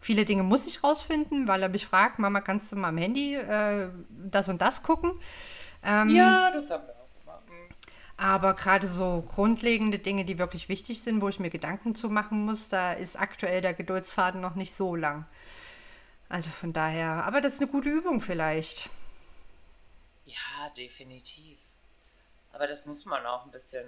[0.01, 3.37] viele Dinge muss ich rausfinden, weil er mich fragt, Mama, kannst du mal am Handy
[3.37, 5.13] äh, das und das gucken?
[5.85, 7.43] Ähm, ja, das haben wir auch gemacht.
[8.17, 12.45] Aber gerade so grundlegende Dinge, die wirklich wichtig sind, wo ich mir Gedanken zu machen
[12.45, 15.25] muss, da ist aktuell der Geduldsfaden noch nicht so lang.
[16.33, 18.89] Also von daher, aber das ist eine gute Übung vielleicht.
[20.25, 21.61] Ja, definitiv.
[22.55, 23.87] Aber das muss man auch ein bisschen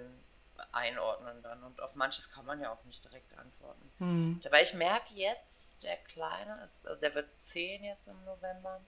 [0.71, 1.63] einordnen dann.
[1.63, 3.91] Und auf manches kann man ja auch nicht direkt antworten.
[3.97, 4.39] Hm.
[4.43, 8.79] Dabei ich merke jetzt, der Kleine ist, also der wird zehn jetzt im November,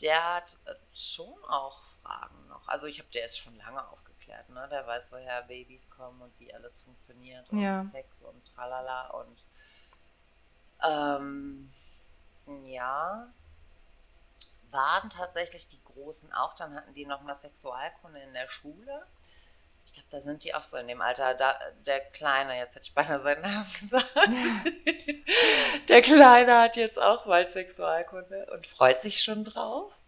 [0.00, 2.66] der hat äh, schon auch Fragen noch.
[2.66, 4.66] Also ich habe, der ist schon lange aufgeklärt, ne?
[4.70, 7.82] Der weiß, woher Babys kommen und wie alles funktioniert und ja.
[7.82, 9.44] Sex und tralala und
[10.82, 11.68] ähm,
[12.64, 13.28] ja,
[14.70, 16.54] waren tatsächlich die Großen auch.
[16.54, 19.06] Dann hatten die noch mal Sexualkunde in der Schule.
[19.86, 21.34] Ich glaube, da sind die auch so in dem Alter.
[21.34, 24.14] Da, der Kleine, jetzt hätte ich beinahe seinen Namen gesagt.
[25.88, 29.98] der Kleine hat jetzt auch mal Sexualkunde und freut sich schon drauf.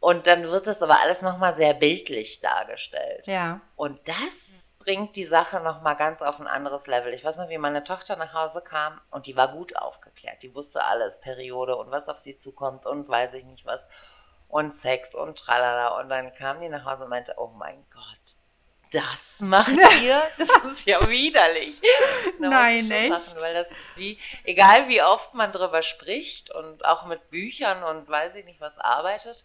[0.00, 3.26] Und dann wird das aber alles nochmal sehr bildlich dargestellt.
[3.26, 3.60] Ja.
[3.76, 7.12] Und das bringt die Sache nochmal ganz auf ein anderes Level.
[7.12, 10.42] Ich weiß noch, wie meine Tochter nach Hause kam und die war gut aufgeklärt.
[10.42, 13.88] Die wusste alles, Periode und was auf sie zukommt und weiß ich nicht was.
[14.48, 16.00] Und Sex und tralala.
[16.00, 18.36] Und dann kam die nach Hause und meinte, oh mein Gott,
[18.92, 19.70] das macht
[20.02, 20.20] ihr?
[20.38, 21.80] Das ist ja widerlich.
[22.38, 23.10] Nein, echt?
[23.10, 28.08] Machen, weil das die, egal wie oft man drüber spricht und auch mit Büchern und
[28.08, 29.44] weiß ich nicht was arbeitet,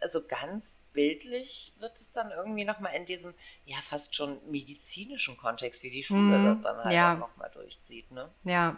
[0.00, 3.34] also ganz bildlich wird es dann irgendwie nochmal in diesem,
[3.64, 7.14] ja, fast schon medizinischen Kontext, wie die Schule mm, das dann halt ja.
[7.14, 8.28] nochmal durchzieht, ne?
[8.44, 8.76] Ja.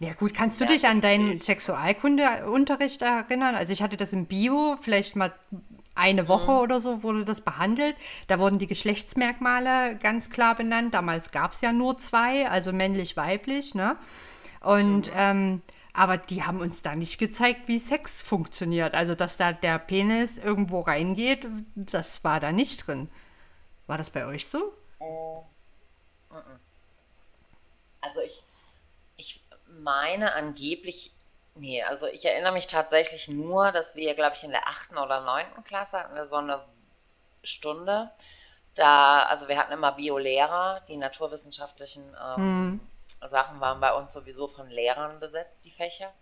[0.00, 3.54] Ja gut, kannst du ja, dich an deinen Sexualkundeunterricht erinnern?
[3.54, 5.32] Also ich hatte das im Bio, vielleicht mal
[5.94, 6.58] eine Woche mhm.
[6.58, 7.96] oder so wurde das behandelt.
[8.28, 10.94] Da wurden die Geschlechtsmerkmale ganz klar benannt.
[10.94, 13.96] Damals gab es ja nur zwei, also männlich-weiblich, ne?
[14.60, 15.16] Und mhm.
[15.16, 15.62] ähm,
[15.98, 18.94] aber die haben uns da nicht gezeigt, wie Sex funktioniert.
[18.94, 23.10] Also, dass da der Penis irgendwo reingeht, das war da nicht drin.
[23.88, 24.72] War das bei euch so?
[28.00, 28.42] Also, ich,
[29.16, 29.44] ich
[29.80, 31.10] meine angeblich,
[31.56, 35.22] nee, also ich erinnere mich tatsächlich nur, dass wir, glaube ich, in der achten oder
[35.22, 36.64] neunten Klasse hatten wir so eine
[37.42, 38.08] Stunde.
[38.76, 42.80] Da, also wir hatten immer Biolehrer, die naturwissenschaftlichen ähm, hm
[43.22, 46.12] Sachen waren bei uns sowieso von Lehrern besetzt, die Fächer.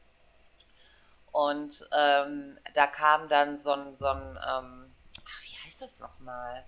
[1.32, 4.94] Und ähm, da kam dann so ein, so ein ähm,
[5.28, 6.64] ach, wie heißt das nochmal?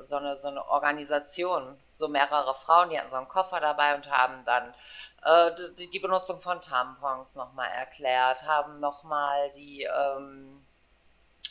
[0.00, 4.08] So eine, so eine Organisation, so mehrere Frauen, die hatten so einen Koffer dabei und
[4.08, 4.72] haben dann
[5.24, 10.64] äh, die, die, Benutzung von Tampons nochmal erklärt, haben nochmal die, ähm,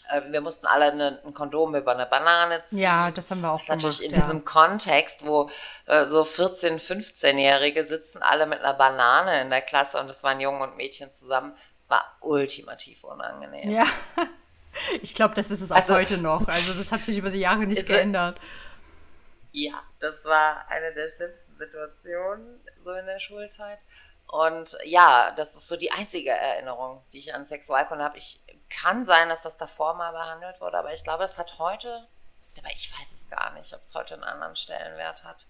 [0.09, 2.79] äh, wir mussten alle eine, ein Kondom über eine Banane ziehen.
[2.79, 3.83] Ja, das haben wir auch das gemacht.
[3.83, 4.21] Natürlich in ja.
[4.21, 5.49] diesem Kontext, wo
[5.85, 10.39] äh, so 14-, 15-Jährige sitzen alle mit einer Banane in der Klasse und es waren
[10.39, 11.53] Jungen und Mädchen zusammen.
[11.77, 13.69] Es war ultimativ unangenehm.
[13.69, 13.85] Ja,
[15.01, 16.41] ich glaube, das ist es auch also, heute noch.
[16.47, 18.39] Also das hat sich über die Jahre nicht geändert.
[19.51, 23.79] Ja, das war eine der schlimmsten Situationen so in der Schulzeit.
[24.27, 28.17] Und ja, das ist so die einzige Erinnerung, die ich an Sexualkunde habe.
[28.17, 32.07] Ich kann sein, dass das davor mal behandelt wurde, aber ich glaube, es hat heute,
[32.57, 35.47] aber ich weiß es gar nicht, ob es heute einen anderen Stellenwert hat.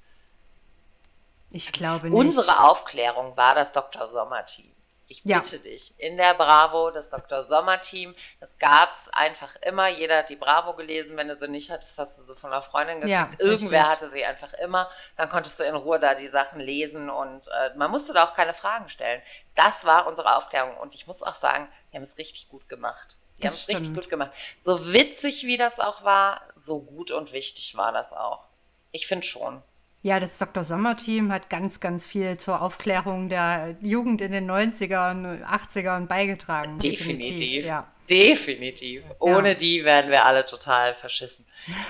[1.50, 2.20] Ich glaube nicht.
[2.20, 4.08] Unsere Aufklärung war das Dr.
[4.08, 4.77] Sommer-Team.
[5.10, 5.62] Ich bitte ja.
[5.62, 7.44] dich, in der Bravo, das Dr.
[7.44, 9.88] Sommer-Team, das gab es einfach immer.
[9.88, 11.16] Jeder hat die Bravo gelesen.
[11.16, 13.12] Wenn du sie nicht hattest, hast du sie von einer Freundin gekriegt.
[13.12, 14.90] Ja, Irgendwer hatte sie einfach immer.
[15.16, 18.34] Dann konntest du in Ruhe da die Sachen lesen und äh, man musste da auch
[18.34, 19.22] keine Fragen stellen.
[19.56, 20.76] Das war unsere Aufklärung.
[20.76, 23.18] Und ich muss auch sagen, wir haben es richtig gut gemacht.
[23.38, 24.32] Wir haben es richtig gut gemacht.
[24.58, 28.48] So witzig wie das auch war, so gut und wichtig war das auch.
[28.92, 29.64] Ich finde schon.
[30.04, 30.64] Ja, das Dr.
[30.64, 36.80] Sommer-Team hat ganz, ganz viel zur Aufklärung der Jugend in den 90ern, 80ern beigetragen.
[36.80, 37.36] Definitiv.
[37.36, 37.66] Definitiv.
[37.66, 37.88] Ja.
[38.10, 39.04] Definitiv.
[39.20, 39.54] Ohne ja.
[39.56, 41.46] die wären wir alle total verschissen.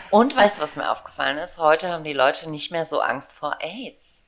[0.10, 1.60] Und weißt du, was mir aufgefallen ist?
[1.60, 4.26] Heute haben die Leute nicht mehr so Angst vor AIDS.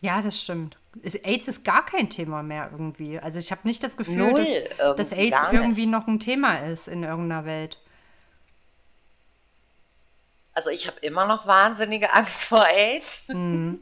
[0.00, 0.76] Ja, das stimmt.
[1.02, 3.18] AIDS ist gar kein Thema mehr irgendwie.
[3.18, 4.46] Also ich habe nicht das Gefühl, Null,
[4.78, 7.78] dass, dass AIDS irgendwie noch ein Thema ist in irgendeiner Welt.
[10.60, 13.28] Also ich habe immer noch wahnsinnige Angst vor AIDS.
[13.40, 13.80] Mhm.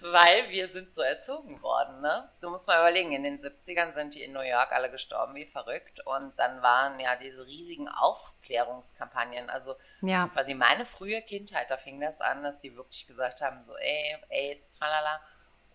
[0.00, 2.28] Weil wir sind so erzogen worden, ne?
[2.40, 5.46] Du musst mal überlegen, in den 70ern sind die in New York alle gestorben wie
[5.46, 11.76] verrückt und dann waren ja diese riesigen Aufklärungskampagnen, also Ja, quasi meine frühe Kindheit, da
[11.76, 15.20] fing das an, dass die wirklich gesagt haben, so ey, AIDS, tralala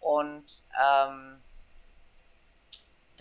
[0.01, 1.41] und ähm,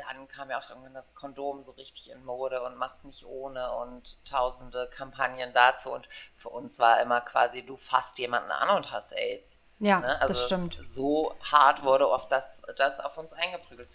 [0.09, 3.73] dann kam ja auch irgendwann das Kondom so richtig in Mode und mach's nicht ohne
[3.77, 5.91] und tausende Kampagnen dazu.
[5.93, 9.59] Und für uns war immer quasi, du fasst jemanden an und hast AIDS.
[9.79, 10.07] ja, Ne?
[10.07, 10.79] das Also stimmt.
[10.81, 13.89] so hart wurde oft das, das auf uns eingeprügelt.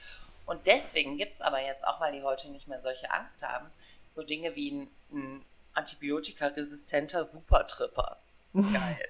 [0.46, 3.72] Und deswegen gibt es aber jetzt auch, weil die heute nicht mehr solche Angst haben,
[4.08, 8.18] so Dinge wie ein, ein antibiotikaresistenter Supertripper.
[8.54, 9.10] Geil.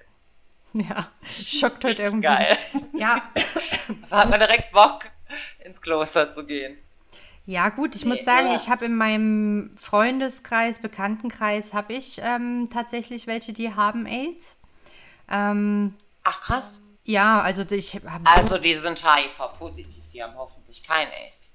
[0.72, 2.26] Ja, schockt heute irgendwie.
[2.26, 2.58] geil.
[2.98, 3.22] Ja,
[4.10, 5.04] Da hat man direkt Bock,
[5.60, 6.76] ins Kloster zu gehen.
[7.46, 8.56] Ja, gut, ich Nee, muss sagen, ja.
[8.56, 14.56] ich habe in meinem Freundeskreis, Bekanntenkreis, habe ich ähm, tatsächlich welche, die haben AIDS.
[15.30, 15.94] Ähm,
[16.24, 16.82] Ach krass.
[17.04, 21.54] ja, also ich habe Also die sind HIV-positiv, die haben hoffentlich kein AIDS.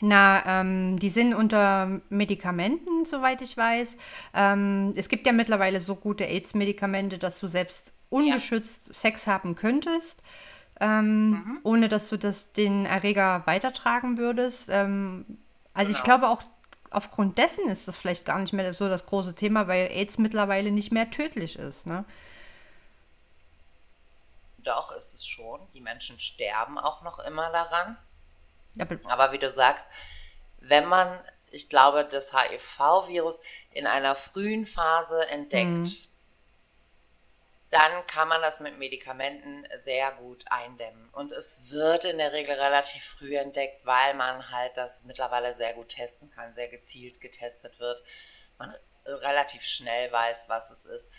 [0.00, 3.96] Na, ähm, die sind unter Medikamenten, soweit ich weiß.
[4.34, 10.18] Ähm, es gibt ja mittlerweile so gute AIDS-Medikamente, dass du selbst ungeschützt Sex haben könntest,
[10.80, 11.60] ähm, Mhm.
[11.64, 14.68] ohne dass du das den Erreger weitertragen würdest.
[14.70, 15.38] Ähm,
[15.74, 16.04] also ich Genau.
[16.04, 16.42] glaube auch
[16.90, 20.70] aufgrund dessen ist das vielleicht gar nicht mehr so das große Thema, weil AIDS mittlerweile
[20.70, 21.86] nicht mehr tödlich ist.
[21.86, 22.04] Ne?
[24.58, 25.60] Doch, ist es schon.
[25.74, 27.96] Die Menschen sterben auch noch immer daran.
[28.78, 29.86] Aber, Aber wie du sagst,
[30.60, 31.18] wenn man,
[31.50, 33.40] ich glaube, das HIV-Virus
[33.72, 36.07] in einer frühen Phase entdeckt,
[37.70, 41.08] dann kann man das mit Medikamenten sehr gut eindämmen.
[41.10, 45.74] Und es wird in der Regel relativ früh entdeckt, weil man halt das mittlerweile sehr
[45.74, 48.02] gut testen kann, sehr gezielt getestet wird.
[48.56, 51.10] Man relativ schnell weiß, was es ist.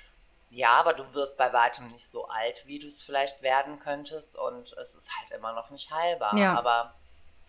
[0.49, 4.35] Ja, aber du wirst bei weitem nicht so alt, wie du es vielleicht werden könntest.
[4.35, 6.35] Und es ist halt immer noch nicht heilbar.
[6.35, 6.55] Ja.
[6.55, 6.95] Aber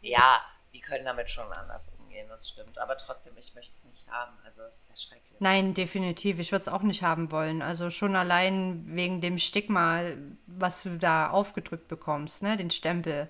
[0.03, 0.45] ja,
[0.75, 2.79] die können damit schon anders umgehen, das stimmt.
[2.79, 4.37] Aber trotzdem, ich möchte es nicht haben.
[4.45, 5.41] Also, es ist ja schrecklich.
[5.41, 6.39] Nein, definitiv.
[6.39, 7.63] Ich würde es auch nicht haben wollen.
[7.63, 10.03] Also schon allein wegen dem Stigma,
[10.47, 12.57] was du da aufgedrückt bekommst, ne?
[12.57, 13.29] Den Stempel.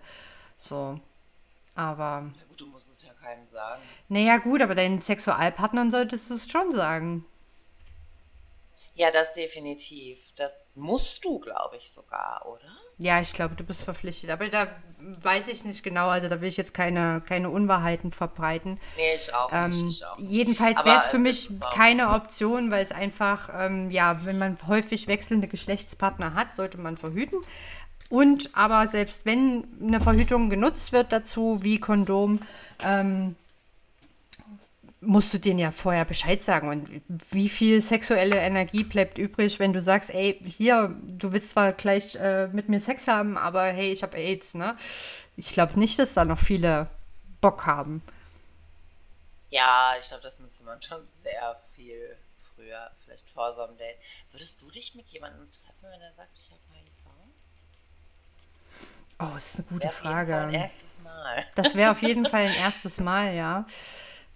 [0.56, 1.00] So.
[1.74, 3.80] Aber, Ja, gut, du musst es ja keinem sagen.
[4.08, 7.24] naja, gut, aber deinen Sexualpartnern solltest du es schon sagen.
[8.94, 10.32] Ja, das definitiv.
[10.36, 12.76] Das musst du, glaube ich, sogar, oder?
[13.02, 14.28] Ja, ich glaube, du bist verpflichtet.
[14.30, 14.66] Aber da
[15.22, 16.08] weiß ich nicht genau.
[16.08, 18.78] Also da will ich jetzt keine, keine Unwahrheiten verbreiten.
[18.96, 20.02] Nee, ich auch Ähm, nicht.
[20.02, 20.18] Ich auch.
[20.18, 24.58] jedenfalls Aber, wäre es für mich keine Option, weil es einfach, ähm, ja, wenn man
[24.66, 27.38] häufig wechselnde Geschlechtspartner hat, sollte man verhüten.
[28.10, 32.40] Und aber selbst wenn eine Verhütung genutzt wird dazu, wie Kondom,
[32.84, 33.34] ähm,
[35.00, 36.68] musst du denen ja vorher Bescheid sagen.
[36.68, 41.72] Und wie viel sexuelle Energie bleibt übrig, wenn du sagst, ey, hier, du willst zwar
[41.72, 44.76] gleich äh, mit mir Sex haben, aber hey, ich habe AIDS, ne?
[45.36, 46.88] Ich glaube nicht, dass da noch viele
[47.40, 48.02] Bock haben.
[49.48, 52.16] Ja, ich glaube, das müsste man schon sehr viel
[52.54, 53.96] früher, vielleicht vor so einem Date.
[54.30, 56.86] Würdest du dich mit jemandem treffen, wenn er sagt, ich habe HIV?
[59.18, 60.56] Oh, das ist eine gute Fall ein Frage.
[60.56, 61.44] erstes Mal.
[61.56, 63.66] Das wäre auf jeden Fall ein erstes Mal, ja.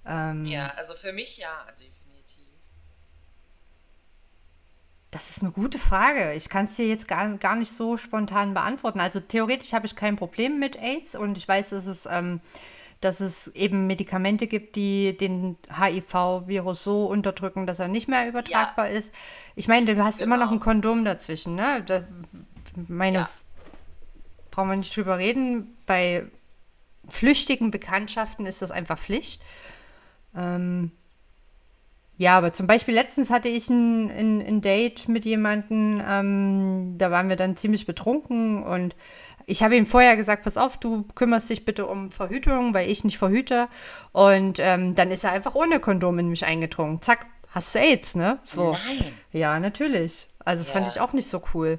[0.07, 2.46] Ähm, Ja, also für mich ja, definitiv.
[5.11, 6.32] Das ist eine gute Frage.
[6.34, 8.98] Ich kann es dir jetzt gar, gar nicht so spontan beantworten.
[9.00, 12.40] Also theoretisch habe ich kein Problem mit AIDS und ich weiß, dass es, ähm,
[13.00, 18.90] dass es eben Medikamente gibt, die den HIV-Virus so unterdrücken, dass er nicht mehr übertragbar
[18.90, 19.14] ist.
[19.55, 20.57] Ich meine, du hast immer noch Genau.
[20.57, 21.84] ein Kondom dazwischen, ne?
[21.86, 22.02] Da,
[22.88, 23.30] meine, Ja.
[24.50, 25.76] brauchen wir nicht drüber reden.
[25.86, 26.24] Bei
[27.09, 29.42] flüchtigen Bekanntschaften ist das einfach Pflicht.
[30.37, 30.91] Ähm,
[32.16, 37.11] ja, aber zum Beispiel letztens hatte ich ein, ein, ein Date mit jemandem, ähm, da
[37.11, 38.95] waren wir dann ziemlich betrunken und
[39.47, 43.05] ich habe ihm vorher gesagt, pass auf, du kümmerst dich bitte um Verhütung, weil ich
[43.05, 43.68] nicht verhüte.
[44.12, 47.03] Und ähm, dann ist er einfach ohne Kondom in mich eingedrungen.
[47.03, 48.39] Zack, hast du AIDS, ne?
[48.45, 48.72] So.
[48.72, 49.12] Nein.
[49.32, 50.28] Ja, natürlich.
[50.47, 50.93] Also fand Ja.
[50.93, 51.78] ich auch nicht so cool.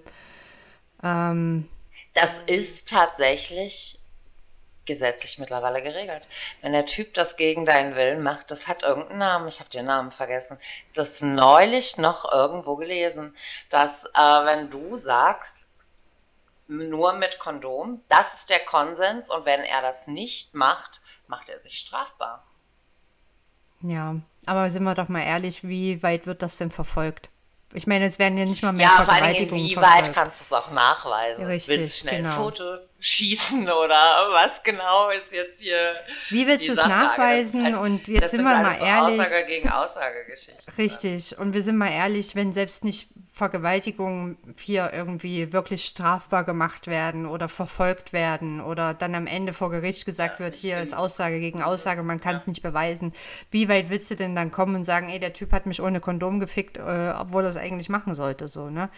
[1.03, 1.67] Ähm,
[2.13, 3.99] Das ist tatsächlich
[4.85, 6.27] gesetzlich mittlerweile geregelt.
[6.61, 9.85] Wenn der Typ das gegen deinen Willen macht, das hat irgendeinen Namen, ich habe den
[9.85, 10.57] Namen vergessen,
[10.93, 13.35] das neulich noch irgendwo gelesen,
[13.69, 15.65] dass äh, wenn du sagst,
[16.67, 21.61] nur mit Kondom, das ist der Konsens und wenn er das nicht macht, macht er
[21.61, 22.43] sich strafbar.
[23.81, 24.15] ja,
[24.45, 27.29] aber sind wir doch mal ehrlich, wie weit wird das denn verfolgt?
[27.75, 30.13] Ich meine, es werden ja nicht mal mehr Ja, vor inwieweit verfolgt.
[30.13, 31.45] kannst du es auch nachweisen?
[31.45, 32.29] Richtig, Willst du schnell genau.
[32.29, 32.63] ein Foto
[32.99, 35.95] schießen oder was genau ist jetzt hier
[36.29, 37.65] Wie willst du es nachweisen?
[37.65, 39.19] Halt- Und jetzt sind wir alles mal so ehrlich.
[39.19, 40.71] Aussage gegen Aussage-Geschichten.
[40.77, 41.37] Richtig.
[41.37, 47.25] Und wir sind mal ehrlich, wenn selbst nicht Vergewaltigungen hier irgendwie wirklich strafbar gemacht werden
[47.25, 50.99] oder verfolgt werden oder dann am Ende vor Gericht gesagt Ja, wird, hier ist finde,
[50.99, 53.13] Aussage gegen Aussage, man kann ja, es nicht beweisen.
[53.51, 55.99] Wie weit willst du denn dann kommen und sagen, ey, der Typ hat mich ohne
[55.99, 58.89] Kondom gefickt, äh, obwohl er es eigentlich machen sollte, so, ne?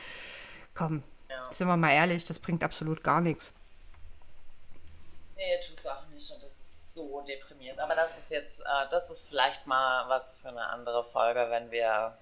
[0.76, 1.52] Komm, ja.
[1.52, 3.54] sind wir mal ehrlich, das bringt absolut gar nichts.
[5.36, 7.80] Nee, tut's auch nicht und das ist so deprimierend.
[7.80, 11.72] Aber das ist jetzt, äh, das ist vielleicht mal was für eine andere Folge, wenn
[11.72, 12.16] wir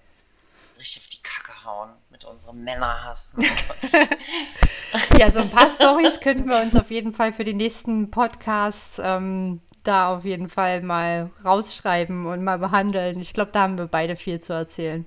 [0.77, 1.34] richtig auf die Kacke
[1.65, 3.35] hauen mit unserem Männerhass.
[5.19, 8.99] Ja, so ein paar Storys könnten wir uns auf jeden Fall für die nächsten Podcasts
[9.03, 13.19] ähm, da auf jeden Fall mal rausschreiben und mal behandeln.
[13.19, 15.05] Ich glaube, da haben wir beide viel zu erzählen.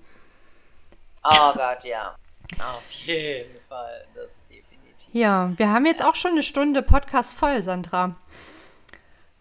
[1.24, 2.14] oh Gott, ja.
[2.58, 5.08] Auf jeden Fall, das definitiv.
[5.12, 8.14] Ja, wir haben jetzt auch schon eine Stunde Podcast voll, Sandra.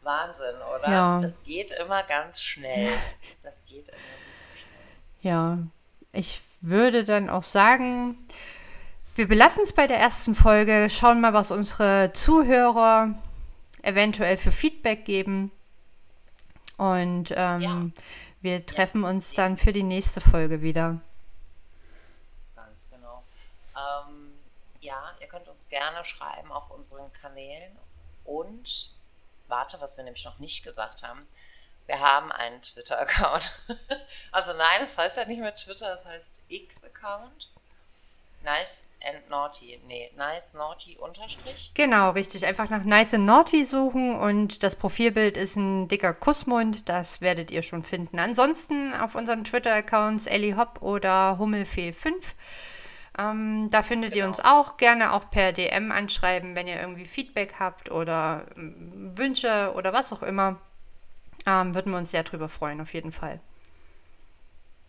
[0.04, 0.90] Wahnsinn, oder?
[0.90, 2.90] Ja, Das geht immer ganz schnell.
[3.44, 5.32] Das geht immer super schnell.
[5.32, 5.58] ja.
[6.14, 8.18] Ich würde dann auch sagen,
[9.16, 13.16] wir belassen es bei der ersten Folge, schauen mal, was unsere Zuhörer
[13.82, 15.52] eventuell für Feedback geben
[16.78, 17.94] und Ja, ähm,
[18.42, 21.02] wir ja, treffen uns dann für die nächste Folge wieder.
[22.56, 23.24] Ganz genau.
[23.76, 24.34] Ähm,
[24.80, 27.76] ja, ihr könnt uns gerne schreiben auf unseren Kanälen.
[28.26, 28.92] Und
[29.48, 31.26] warte, was wir nämlich noch nicht gesagt haben.
[31.88, 33.52] Wir haben einen Twitter-Account.
[34.32, 37.50] Also nein, es heißt ja nicht mehr Twitter, es heißt X-Account.
[38.44, 39.82] Nice and Naughty.
[39.88, 41.72] Nee, Nice Naughty Unterstrich.
[41.74, 42.46] Genau, richtig.
[42.46, 46.88] Einfach nach Nice and Naughty suchen und das Profilbild ist ein dicker Kussmund.
[46.88, 48.20] Das werdet ihr schon finden.
[48.20, 52.14] Ansonsten auf unseren Twitter-Accounts Ellie Hopp oder Hummelfee5.
[53.18, 54.62] Ähm, da findet ihr uns Genau.
[54.62, 59.94] auch gerne auch per DM anschreiben, wenn ihr irgendwie Feedback habt oder ähm, Wünsche oder
[59.94, 60.60] was auch immer.
[61.48, 63.40] Ähm, würden wir uns sehr drüber freuen, auf jeden Fall.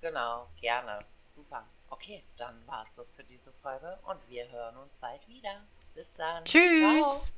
[0.00, 1.04] Genau, gerne.
[1.20, 1.64] Super.
[1.88, 5.62] Okay, dann war es das für diese Folge und wir hören uns bald wieder.
[5.94, 6.44] Bis dann.
[6.44, 6.60] Ciao.
[6.60, 7.32] Tschüss!